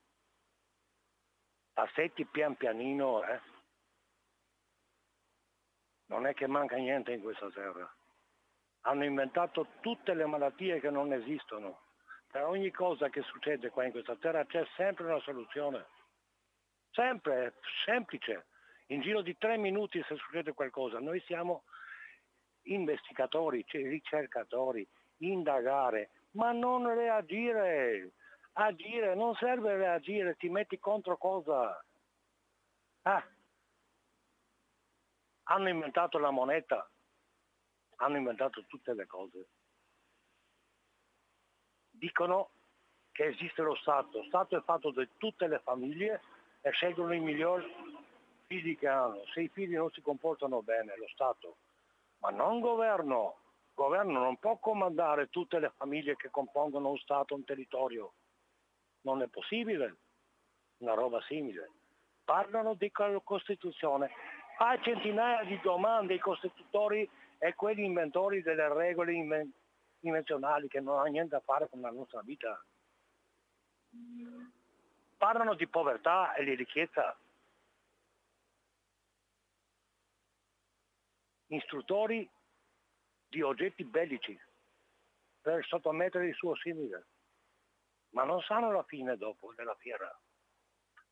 [1.72, 3.40] Passetti pian pianino, eh.
[6.06, 7.90] Non è che manca niente in questa terra.
[8.82, 11.83] Hanno inventato tutte le malattie che non esistono
[12.34, 15.86] per ogni cosa che succede qua in questa terra c'è sempre una soluzione.
[16.90, 17.54] Sempre,
[17.84, 18.46] semplice.
[18.86, 21.62] In giro di tre minuti se succede qualcosa, noi siamo
[22.62, 24.84] investigatori, cioè ricercatori,
[25.18, 28.14] indagare, ma non reagire.
[28.54, 31.84] Agire, non serve reagire, ti metti contro cosa?
[33.02, 33.24] Ah.
[35.44, 36.90] Hanno inventato la moneta,
[37.98, 39.46] hanno inventato tutte le cose
[41.94, 42.50] dicono
[43.12, 44.18] che esiste lo Stato.
[44.18, 46.20] Lo Stato è fatto di tutte le famiglie
[46.60, 47.64] e scelgono i migliori
[48.46, 49.22] figli che hanno.
[49.32, 51.56] Se i figli non si comportano bene, lo Stato,
[52.18, 53.36] ma non governo.
[53.68, 58.12] Il governo non può comandare tutte le famiglie che compongono un Stato, un territorio.
[59.02, 59.96] Non è possibile
[60.78, 61.70] una roba simile.
[62.24, 64.10] Parlano di Costituzione.
[64.56, 69.63] Fai centinaia di domande ai costitutori e quegli inventori delle regole inventate
[70.04, 72.62] dimensionali che non hanno niente a fare con la nostra vita.
[75.16, 77.18] Parlano di povertà e di ricchezza.
[81.46, 82.28] Istruttori
[83.28, 84.38] di oggetti bellici
[85.40, 87.06] per sottomettere il suo simile,
[88.10, 90.10] ma non sanno la fine dopo della fiera.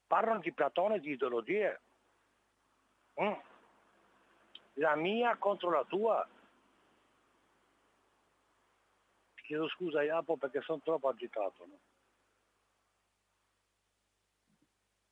[0.06, 1.80] Parlano di Platone di ideologie.
[3.20, 3.32] Mm.
[4.76, 6.26] La mia contro la tua,
[9.52, 11.66] chiedo scusa a Iapo perché sono troppo agitato.
[11.66, 11.78] No?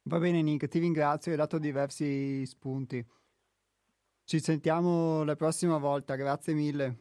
[0.04, 3.06] Va bene Nick, ti ringrazio, hai dato diversi spunti.
[4.24, 6.98] Ci sentiamo la prossima volta, grazie mille.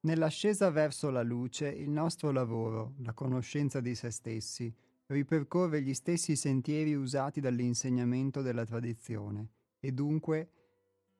[0.00, 4.72] Nell'ascesa verso la luce, il nostro lavoro, la conoscenza di se stessi,
[5.06, 10.50] ripercorre gli stessi sentieri usati dall'insegnamento della tradizione e dunque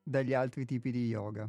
[0.03, 1.49] dagli altri tipi di yoga,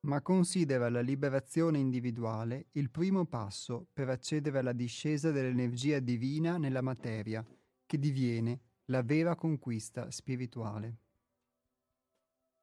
[0.00, 6.82] ma considera la liberazione individuale il primo passo per accedere alla discesa dell'energia divina nella
[6.82, 7.44] materia,
[7.86, 10.96] che diviene la vera conquista spirituale.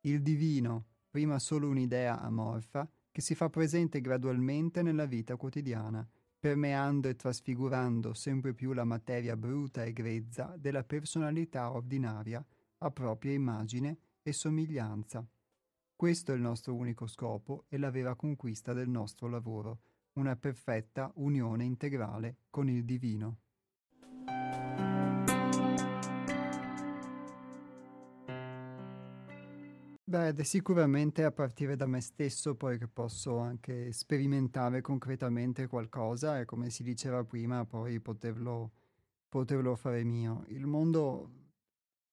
[0.02, 6.08] Il divino, prima solo un'idea amorfa, che si fa presente gradualmente nella vita quotidiana,
[6.42, 12.44] permeando e trasfigurando sempre più la materia bruta e grezza della personalità ordinaria
[12.80, 15.24] a propria immagine e somiglianza.
[15.96, 19.82] Questo è il nostro unico scopo e la vera conquista del nostro lavoro,
[20.14, 23.38] una perfetta unione integrale con il divino.
[30.12, 35.68] Beh, ed è sicuramente a partire da me stesso poi che posso anche sperimentare concretamente
[35.68, 38.72] qualcosa e come si diceva prima poi poterlo,
[39.30, 40.44] poterlo fare mio.
[40.50, 41.30] Il mondo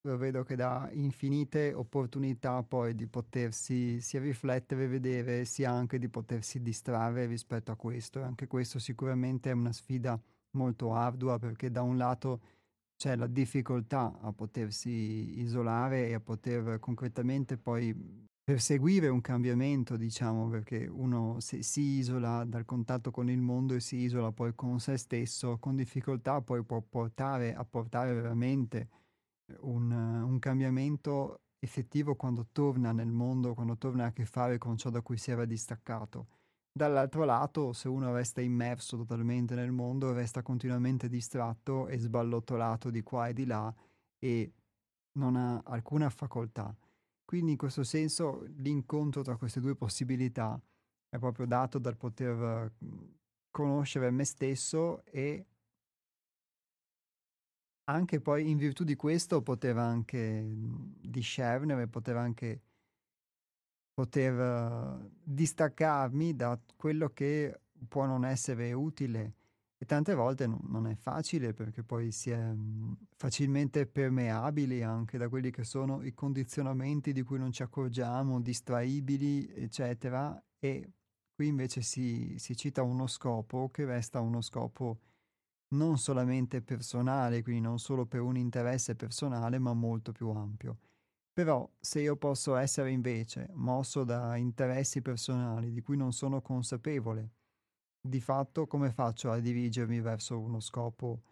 [0.03, 6.09] lo vedo che dà infinite opportunità poi di potersi sia riflettere, vedere, sia anche di
[6.09, 8.21] potersi distrarre rispetto a questo.
[8.21, 10.17] E anche questo sicuramente è una sfida
[10.53, 12.43] molto ardua perché da un lato
[12.99, 17.95] c'è la difficoltà a potersi isolare e a poter concretamente poi
[18.43, 23.81] perseguire un cambiamento, diciamo, perché uno se si isola dal contatto con il mondo e
[23.81, 28.89] si isola poi con se stesso, con difficoltà poi può portare a portare veramente
[29.61, 34.91] un, un cambiamento effettivo quando torna nel mondo, quando torna a che fare con ciò
[34.91, 36.38] da cui si era distaccato.
[36.79, 43.03] Dall'altro lato, se uno resta immerso totalmente nel mondo, resta continuamente distratto e sballottolato di
[43.03, 43.75] qua e di là
[44.17, 44.53] e
[45.19, 46.73] non ha alcuna facoltà.
[47.25, 50.57] Quindi in questo senso l'incontro tra queste due possibilità
[51.09, 52.73] è proprio dato dal poter
[53.51, 55.47] conoscere me stesso e
[57.91, 60.47] anche poi in virtù di questo poteva anche
[61.01, 62.68] discernere, poteva anche
[63.99, 69.35] poter uh, distaccarmi da quello che può non essere utile
[69.77, 75.19] e tante volte no, non è facile perché poi si è mh, facilmente permeabili anche
[75.19, 80.41] da quelli che sono i condizionamenti di cui non ci accorgiamo, distraibili, eccetera.
[80.61, 80.93] E
[81.35, 85.01] qui invece si, si cita uno scopo che resta uno scopo
[85.71, 90.79] non solamente personale, quindi non solo per un interesse personale, ma molto più ampio.
[91.39, 97.31] Però se io posso essere invece mosso da interessi personali di cui non sono consapevole,
[98.01, 101.23] di fatto come faccio a dirigermi verso uno scopo,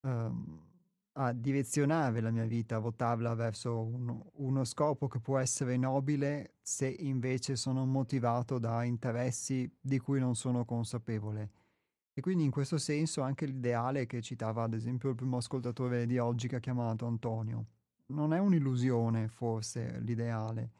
[0.00, 0.62] um,
[1.12, 6.56] a direzionare la mia vita, a votarla verso uno, uno scopo che può essere nobile
[6.60, 11.50] se invece sono motivato da interessi di cui non sono consapevole?
[12.12, 16.18] E quindi in questo senso anche l'ideale che citava ad esempio il primo ascoltatore di
[16.18, 17.68] oggi che ha chiamato Antonio,
[18.06, 20.70] non è un'illusione forse l'ideale,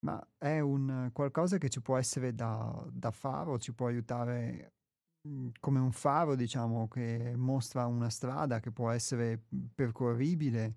[0.00, 4.74] ma è un qualcosa che ci può essere da, da faro, ci può aiutare
[5.22, 9.42] mhmm, come un faro, diciamo, che mostra una strada che può essere
[9.74, 10.76] percorribile.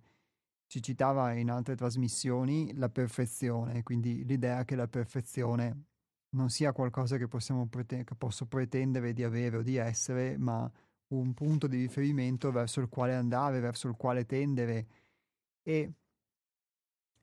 [0.67, 5.85] Ci citava in altre trasmissioni la perfezione, quindi l'idea che la perfezione
[6.35, 10.71] non sia qualcosa che, prete- che posso pretendere di avere o di essere, ma
[11.09, 14.87] un punto di riferimento verso il quale andare, verso il quale tendere
[15.63, 15.93] e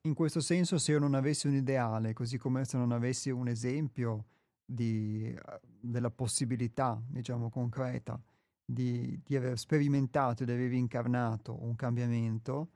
[0.03, 3.49] in questo senso, se io non avessi un ideale, così come se non avessi un
[3.49, 4.27] esempio
[4.65, 8.21] di, uh, della possibilità, diciamo, concreta
[8.65, 12.71] di, di aver sperimentato, di aver incarnato un cambiamento,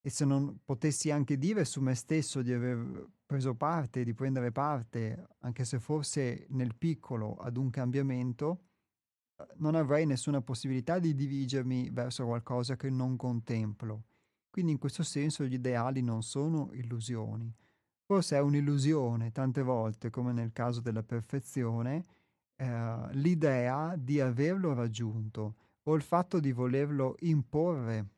[0.00, 4.50] e se non potessi anche dire su me stesso di aver preso parte, di prendere
[4.52, 8.64] parte, anche se fosse nel piccolo, ad un cambiamento,
[9.56, 14.04] non avrei nessuna possibilità di dirigermi verso qualcosa che non contemplo
[14.54, 17.52] quindi in questo senso gli ideali non sono illusioni.
[18.04, 22.04] Forse è un'illusione tante volte, come nel caso della perfezione,
[22.54, 28.10] eh, l'idea di averlo raggiunto o il fatto di volerlo imporre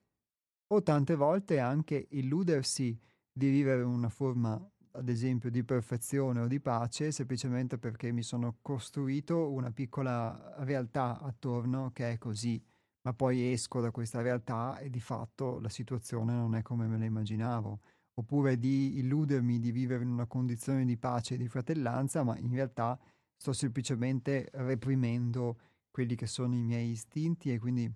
[0.75, 3.01] o tante volte anche illudersi
[3.33, 8.59] di vivere una forma, ad esempio, di perfezione o di pace semplicemente perché mi sono
[8.61, 12.63] costruito una piccola realtà attorno che è così
[13.07, 16.99] ma poi esco da questa realtà e di fatto la situazione non è come me
[16.99, 17.81] la immaginavo,
[18.15, 22.51] oppure di illudermi di vivere in una condizione di pace e di fratellanza, ma in
[22.51, 22.99] realtà
[23.37, 27.89] sto semplicemente reprimendo quelli che sono i miei istinti e quindi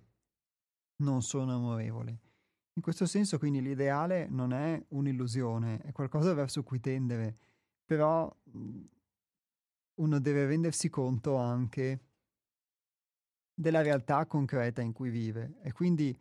[0.99, 2.19] non sono amorevole.
[2.75, 7.37] In questo senso quindi l'ideale non è un'illusione, è qualcosa verso cui tendere,
[7.83, 8.33] però
[9.95, 12.10] uno deve rendersi conto anche
[13.61, 16.17] della realtà concreta in cui vive e quindi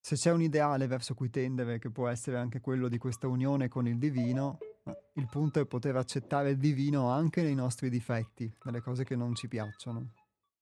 [0.00, 3.68] se c'è un ideale verso cui tendere, che può essere anche quello di questa unione
[3.68, 4.58] con il divino,
[5.14, 9.34] il punto è poter accettare il divino anche nei nostri difetti, nelle cose che non
[9.34, 10.12] ci piacciono.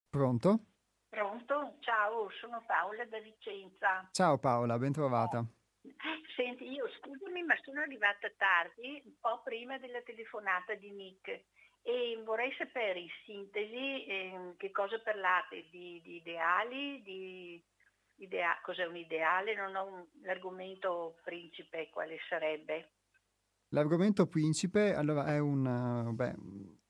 [0.08, 0.66] Pronto?
[1.08, 1.76] Pronto?
[1.80, 4.08] Ciao, sono Paola da Vicenza.
[4.12, 5.44] Ciao Paola, ben trovata.
[6.36, 11.44] Senti, io scusami, ma sono arrivata tardi, un po' prima della telefonata di Nick
[11.82, 17.62] e vorrei sapere in sintesi eh, che cosa parlate di, di ideali, di
[18.16, 22.90] idea, cos'è un ideale, non ho un, l'argomento principe quale sarebbe.
[23.68, 26.34] L'argomento principe allora è un, beh,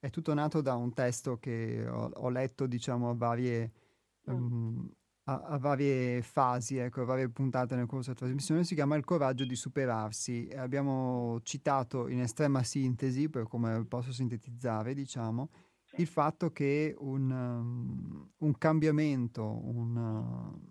[0.01, 3.73] è tutto nato da un testo che ho, ho letto, diciamo, a varie,
[4.31, 4.35] mm.
[4.35, 8.97] um, a, a, varie fasi, ecco, a varie puntate nel corso della trasmissione, si chiama
[8.97, 10.49] Il coraggio di superarsi.
[10.57, 15.51] Abbiamo citato in estrema sintesi, per come posso sintetizzare, diciamo,
[15.97, 20.71] il fatto che un, um, un cambiamento, un, uh,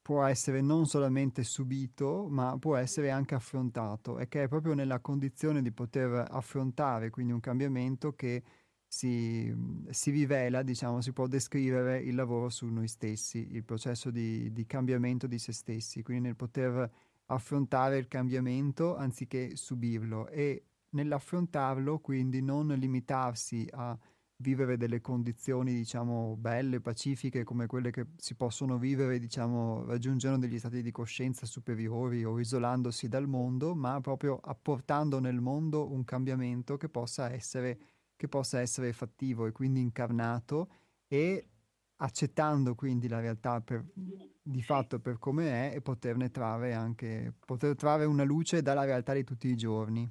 [0.00, 5.00] può essere non solamente subito, ma può essere anche affrontato e che è proprio nella
[5.00, 8.42] condizione di poter affrontare quindi un cambiamento che
[8.88, 9.54] si,
[9.90, 14.66] si rivela, diciamo, si può descrivere il lavoro su noi stessi, il processo di, di
[14.66, 16.90] cambiamento di se stessi, quindi nel poter
[17.26, 20.28] affrontare il cambiamento anziché subirlo.
[20.28, 23.96] E nell'affrontarlo quindi non limitarsi a
[24.40, 30.58] vivere delle condizioni, diciamo, belle, pacifiche, come quelle che si possono vivere, diciamo, raggiungendo degli
[30.58, 36.76] stati di coscienza superiori o isolandosi dal mondo, ma proprio apportando nel mondo un cambiamento
[36.76, 37.78] che possa essere,
[38.18, 40.68] che possa essere fattivo e quindi incarnato
[41.06, 41.50] e
[41.98, 47.76] accettando quindi la realtà per, di fatto per come è e poterne trarre anche, poter
[47.76, 50.10] trarre una luce dalla realtà di tutti i giorni.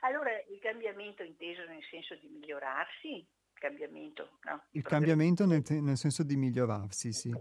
[0.00, 4.62] Allora il cambiamento inteso nel senso di migliorarsi, cambiamento, no?
[4.72, 7.34] Il cambiamento nel, nel, senso di migliorarsi, sì.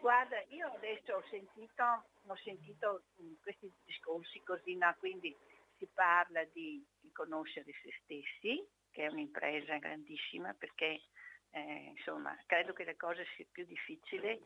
[0.00, 1.82] Guarda, io adesso ho sentito,
[2.26, 4.94] ho sentito mm, questi discorsi così, no?
[5.00, 5.36] quindi
[5.78, 11.02] si parla di, conoscere se stessi, che è un'impresa grandissima perché
[11.50, 14.40] eh, insomma, credo che la cosa sia più difficile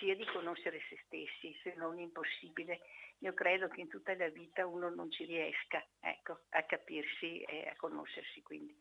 [0.00, 2.80] sia di conoscere se stessi, se non impossibile
[3.18, 7.68] io credo che in tutta la vita uno non ci riesca ecco, a capirsi e
[7.68, 8.76] a conoscersi quindi.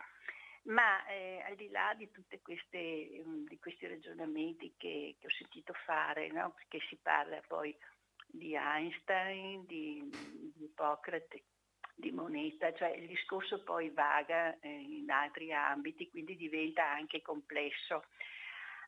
[0.64, 6.28] Ma eh, al di là di tutti di questi ragionamenti che, che ho sentito fare,
[6.32, 6.52] no?
[6.54, 7.76] perché si parla poi
[8.26, 10.10] di Einstein, di,
[10.56, 11.44] di Ippocrate,
[11.96, 18.04] di moneta, cioè il discorso poi vaga eh, in altri ambiti, quindi diventa anche complesso.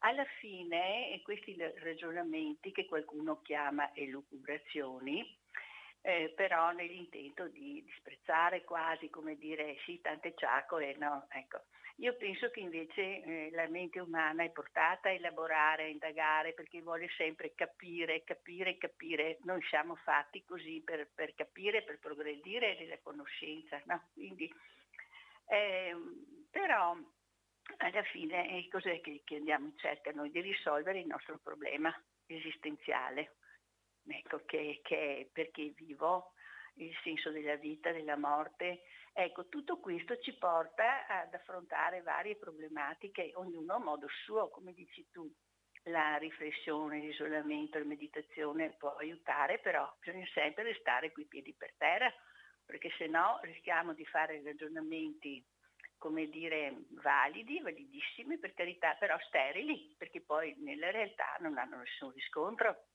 [0.01, 5.36] Alla fine questi ragionamenti che qualcuno chiama elucubrazioni,
[6.07, 11.27] eh, però nell'intento di disprezzare quasi come dire sì tante ciacole, no?
[11.29, 11.63] Ecco.
[11.97, 16.81] Io penso che invece eh, la mente umana è portata a elaborare, a indagare, perché
[16.81, 19.39] vuole sempre capire, capire, capire.
[19.41, 23.81] Noi siamo fatti così per, per capire, per progredire nella conoscenza.
[23.85, 24.01] No?
[24.13, 24.49] Quindi,
[25.49, 25.93] eh,
[26.49, 26.95] però
[27.77, 30.31] alla fine eh, cos'è che, che andiamo in cerca noi?
[30.31, 31.93] Di risolvere il nostro problema
[32.27, 33.36] esistenziale,
[34.07, 36.33] ecco, che, che è perché vivo,
[36.75, 38.83] il senso della vita, della morte.
[39.13, 45.07] Ecco, tutto questo ci porta ad affrontare varie problematiche, ognuno a modo suo, come dici
[45.11, 45.29] tu.
[45.83, 52.13] La riflessione, l'isolamento, la meditazione può aiutare, però bisogna sempre restare coi piedi per terra,
[52.65, 55.41] perché se no rischiamo di fare ragionamenti
[55.97, 62.11] come dire, validi, validissimi per carità, però sterili, perché poi nella realtà non hanno nessun
[62.11, 62.86] riscontro.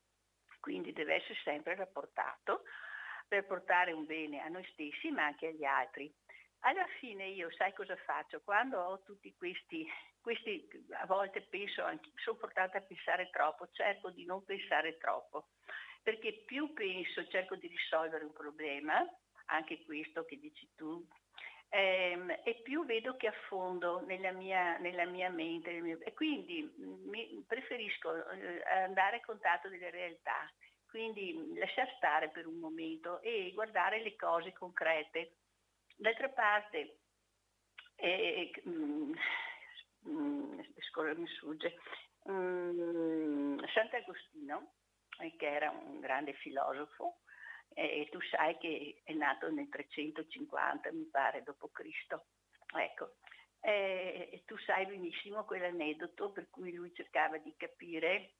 [0.63, 2.63] Quindi deve essere sempre rapportato
[3.27, 6.09] per portare un bene a noi stessi ma anche agli altri.
[6.59, 8.39] Alla fine io sai cosa faccio?
[8.39, 9.85] Quando ho tutti questi,
[10.21, 10.65] questi
[11.01, 15.49] a volte penso, anche, sono portata a pensare troppo, cerco di non pensare troppo,
[16.01, 19.05] perché più penso, cerco di risolvere un problema,
[19.47, 21.05] anche questo che dici tu,
[21.73, 27.09] ehm, e più vedo che affondo nella mia, nella mia mente mio, e quindi mm,
[27.09, 30.51] mi, preferisco eh, andare a contatto delle realtà,
[30.87, 35.37] quindi lasciar stare per un momento e guardare le cose concrete.
[35.97, 36.99] D'altra parte,
[37.95, 39.13] eh, mm,
[40.07, 40.59] mm,
[41.15, 41.75] mi sfugge,
[42.29, 44.73] mm, Sant'Agostino,
[45.21, 47.21] eh, che era un grande filosofo,
[47.73, 52.15] e tu sai che è nato nel 350, mi pare, d.C.
[52.75, 53.15] Ecco,
[53.59, 58.33] e tu sai benissimo quell'aneddoto per cui lui cercava di capire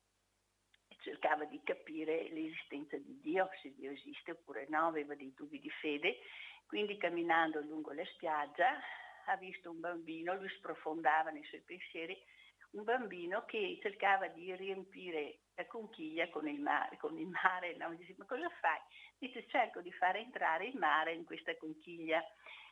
[1.03, 5.69] cercava di capire l'esistenza di Dio, se Dio esiste oppure no, aveva dei dubbi di
[5.69, 6.19] fede,
[6.65, 8.79] quindi camminando lungo la spiaggia
[9.25, 12.17] ha visto un bambino, lui sprofondava nei suoi pensieri
[12.71, 17.93] un bambino che cercava di riempire la conchiglia con il mare, con il mare no?
[17.95, 18.79] dice, ma cosa fai?
[19.17, 22.23] Dice cerco di fare entrare il mare in questa conchiglia.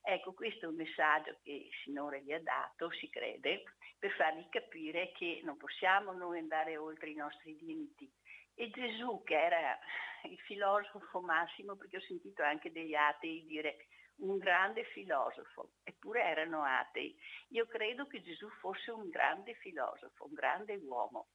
[0.03, 3.63] Ecco, questo è un messaggio che il Signore gli ha dato, si crede,
[3.99, 8.11] per fargli capire che non possiamo noi andare oltre i nostri limiti.
[8.55, 9.77] E Gesù, che era
[10.23, 13.87] il filosofo massimo, perché ho sentito anche degli atei dire
[14.21, 17.15] un grande filosofo, eppure erano atei.
[17.49, 21.27] Io credo che Gesù fosse un grande filosofo, un grande uomo.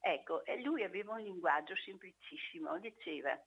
[0.00, 3.38] Ecco, e lui aveva un linguaggio semplicissimo, diceva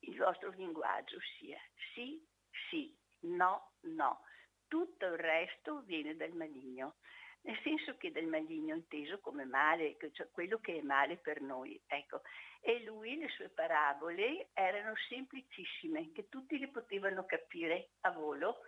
[0.00, 1.58] il vostro linguaggio sia
[1.94, 2.22] sì,
[2.68, 4.20] sì, no, no.
[4.68, 6.96] tutto il resto viene dal maligno
[7.44, 11.80] nel senso che del maligno inteso come male, cioè quello che è male per noi.
[11.86, 12.22] Ecco.
[12.60, 18.60] E lui, le sue parabole erano semplicissime, che tutti le potevano capire a volo,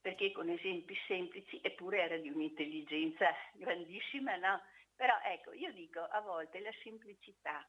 [0.00, 4.62] perché con esempi semplici, eppure era di un'intelligenza grandissima, no?
[4.96, 7.66] Però ecco, io dico a volte la semplicità,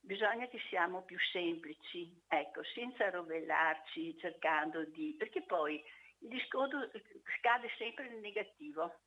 [0.00, 5.82] bisogna che siamo più semplici, ecco, senza rovellarci cercando di, perché poi
[6.20, 6.90] il discorso
[7.38, 9.00] scade sempre nel negativo,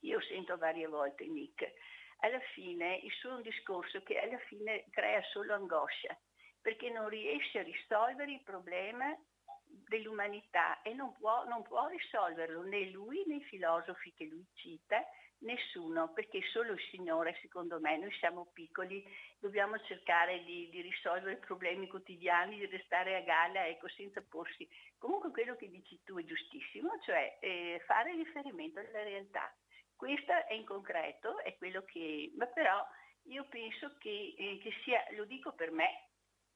[0.00, 1.72] io sento varie volte Nick,
[2.20, 6.16] alla fine il suo è un discorso che alla fine crea solo angoscia,
[6.60, 9.14] perché non riesce a risolvere il problema
[9.88, 15.04] dell'umanità e non può, non può risolverlo né lui né i filosofi che lui cita,
[15.40, 19.04] nessuno, perché solo il Signore, secondo me, noi siamo piccoli,
[19.38, 24.68] dobbiamo cercare di, di, risolvere i problemi quotidiani, di restare a galla, ecco, senza porsi.
[24.98, 29.54] Comunque quello che dici tu è giustissimo, cioè eh, fare riferimento alla realtà.
[29.94, 32.32] Questo è in concreto, è quello che...
[32.36, 32.84] ma però
[33.24, 36.06] io penso che, eh, che sia, lo dico per me,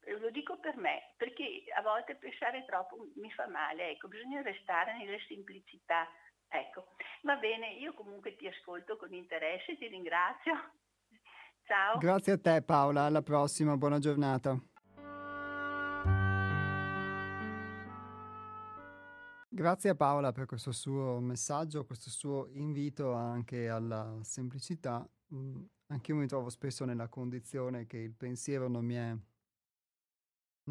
[0.06, 4.96] lo dico per me, perché a volte pensare troppo mi fa male, ecco, bisogna restare
[4.96, 6.08] nella semplicità.
[6.52, 6.86] Ecco,
[7.22, 10.52] va bene, io comunque ti ascolto con interesse, ti ringrazio.
[11.62, 11.98] Ciao.
[11.98, 14.60] Grazie a te Paola, alla prossima, buona giornata.
[19.52, 25.08] Grazie a Paola per questo suo messaggio, questo suo invito anche alla semplicità.
[25.32, 29.16] Mm, anche io mi trovo spesso nella condizione che il pensiero non mi è,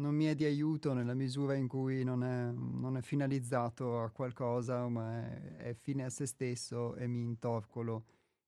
[0.00, 4.10] non mi è di aiuto nella misura in cui non è, non è finalizzato a
[4.10, 8.06] qualcosa, ma è, è, fine a se stesso e mi intorcolo.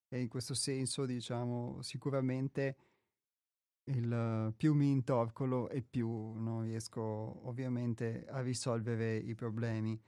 [0.09, 2.77] E in questo senso, diciamo, sicuramente
[3.85, 10.01] il più mi intorcolo e più non riesco ovviamente a risolvere i problemi.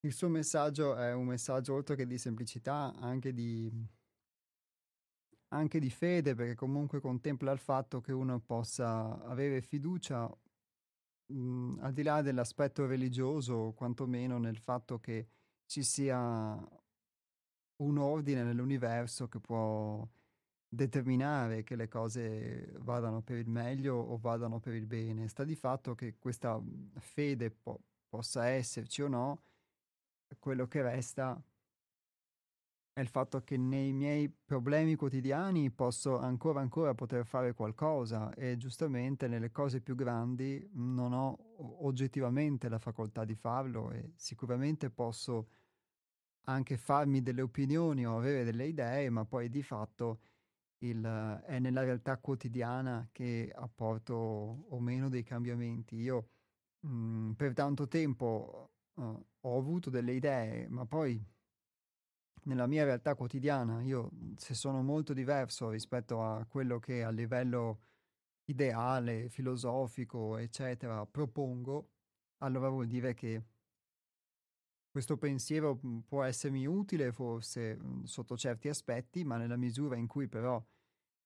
[0.00, 3.70] Il suo messaggio è un messaggio oltre che di semplicità, anche di,
[5.48, 10.30] anche di fede, perché comunque contempla il fatto che uno possa avere fiducia
[11.30, 15.28] mh, mhmm, al di là dell'aspetto religioso, quantomeno nel fatto che
[15.66, 16.58] ci sia
[17.76, 20.06] un ordine nell'universo che può
[20.68, 25.28] determinare che le cose vadano per il meglio o vadano per il bene.
[25.28, 26.60] Sta di fatto che questa
[26.98, 29.42] fede po- possa esserci o no,
[30.38, 31.42] quello che resta
[32.92, 38.56] è il fatto che nei miei problemi quotidiani posso ancora ancora poter fare qualcosa e
[38.56, 41.36] giustamente nelle cose più grandi non ho
[41.84, 45.48] oggettivamente la facoltà di farlo e sicuramente posso
[46.44, 50.20] anche farmi delle opinioni o avere delle idee, ma poi di fatto
[50.78, 51.02] il,
[51.46, 55.96] è nella realtà quotidiana che apporto o meno dei cambiamenti.
[55.96, 56.28] Io
[56.80, 61.22] mh, mhmm, per tanto tempo uh, ho avuto delle idee, ma poi
[62.44, 67.80] nella mia realtà quotidiana io se sono molto diverso rispetto a quello che a livello
[68.46, 71.90] ideale, filosofico, eccetera, propongo,
[72.38, 73.42] allora vuol dire che
[74.90, 80.06] questo pensiero mhmm, può essermi utile forse mhmm, sotto certi aspetti, ma nella misura in
[80.06, 80.62] cui però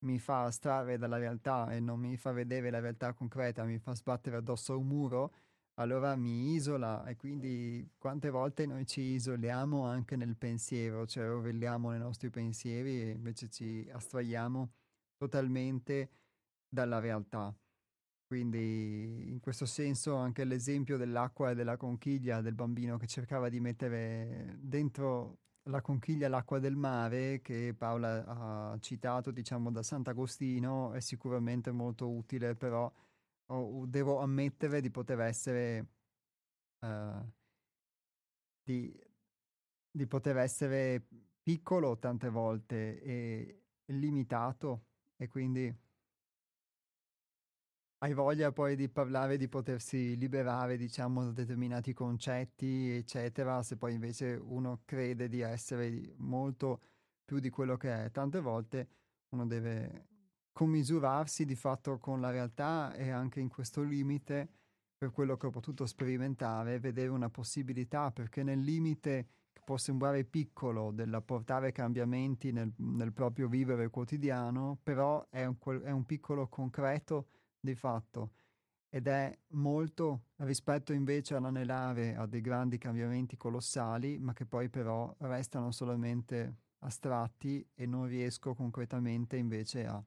[0.00, 3.94] mi fa astrarre dalla realtà e non mi fa vedere la realtà concreta, mi fa
[3.94, 5.34] sbattere addosso a un muro,
[5.74, 11.90] allora mi isola e quindi quante volte noi ci isoliamo anche nel pensiero, cioè rovelliamo
[11.90, 14.72] nei nostri pensieri e invece ci astraiamo
[15.16, 16.10] totalmente
[16.68, 17.54] dalla realtà.
[18.26, 23.60] Quindi in questo senso anche l'esempio dell'acqua e della conchiglia del bambino che cercava di
[23.60, 25.38] mettere dentro
[25.68, 32.10] la conchiglia l'acqua del mare che Paola ha citato diciamo da Sant'Agostino è sicuramente molto
[32.10, 32.90] utile però
[33.46, 35.86] o devo ammettere di poter essere
[36.80, 37.30] uh,
[38.62, 38.98] di,
[39.90, 41.06] di, poter essere
[41.42, 45.72] piccolo tante volte e limitato e quindi
[47.98, 53.94] hai voglia poi di parlare di potersi liberare diciamo da determinati concetti eccetera se poi
[53.94, 56.80] invece uno crede di essere molto
[57.24, 58.10] più di quello che è.
[58.10, 58.88] Tante volte
[59.30, 60.08] uno deve
[60.54, 64.48] commisurarsi di fatto con la realtà e anche in questo limite,
[64.96, 70.24] per quello che ho potuto sperimentare, vedere una possibilità, perché nel limite che può sembrare
[70.24, 77.26] piccolo dell'apportare cambiamenti nel, nel proprio vivere quotidiano, però è un, è un piccolo concreto
[77.58, 78.30] di fatto.
[78.88, 85.12] Ed è molto rispetto invece all'anelare a dei grandi cambiamenti colossali, ma che poi però
[85.18, 90.00] restano solamente astratti e non riesco concretamente invece a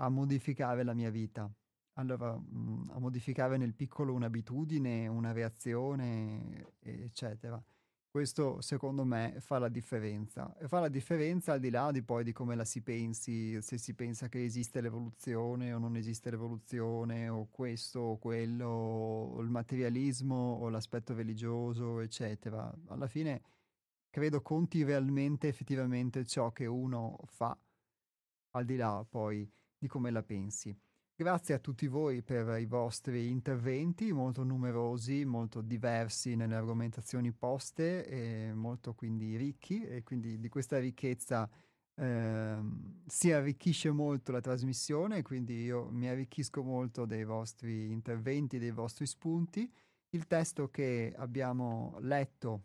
[0.00, 1.50] a modificare la mia vita.
[1.94, 7.62] Allora, mh, mhmm, a modificare nel piccolo un'abitudine, una reazione, eccetera.
[8.10, 10.56] Questo secondo me fa la differenza.
[10.58, 13.76] E fa la differenza al di là di poi di come la si pensi, se
[13.78, 19.50] si pensa che esiste l'evoluzione o non esiste l'evoluzione, o questo o quello, o il
[19.50, 22.72] materialismo o l'aspetto religioso, eccetera.
[22.86, 23.42] Alla fine
[24.10, 27.56] credo conti realmente effettivamente ciò che uno fa,
[28.52, 30.76] al di là poi di come la pensi.
[31.14, 38.06] Grazie a tutti voi per i vostri interventi, molto numerosi, molto diversi nelle argomentazioni poste
[38.06, 41.50] e molto quindi ricchi e quindi di questa ricchezza
[41.96, 42.58] eh,
[43.04, 49.04] si arricchisce molto la trasmissione, quindi io mi arricchisco molto dei vostri interventi, dei vostri
[49.04, 49.68] spunti.
[50.10, 52.62] Il testo che abbiamo letto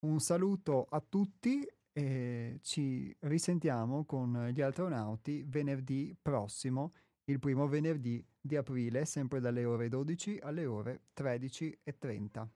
[0.00, 6.92] Un saluto a tutti e ci risentiamo con gli astronauti venerdì prossimo
[7.28, 12.46] il primo venerdì di aprile, sempre dalle ore 12 alle ore 13.30.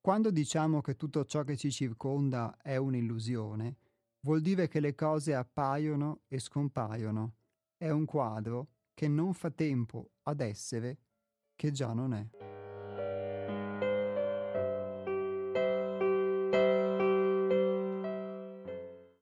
[0.00, 3.76] Quando diciamo che tutto ciò che ci circonda è un'illusione,
[4.24, 7.34] vuol dire che le cose appaiono e scompaiono.
[7.76, 10.98] È un quadro che non fa tempo ad essere,
[11.54, 12.41] che già non è.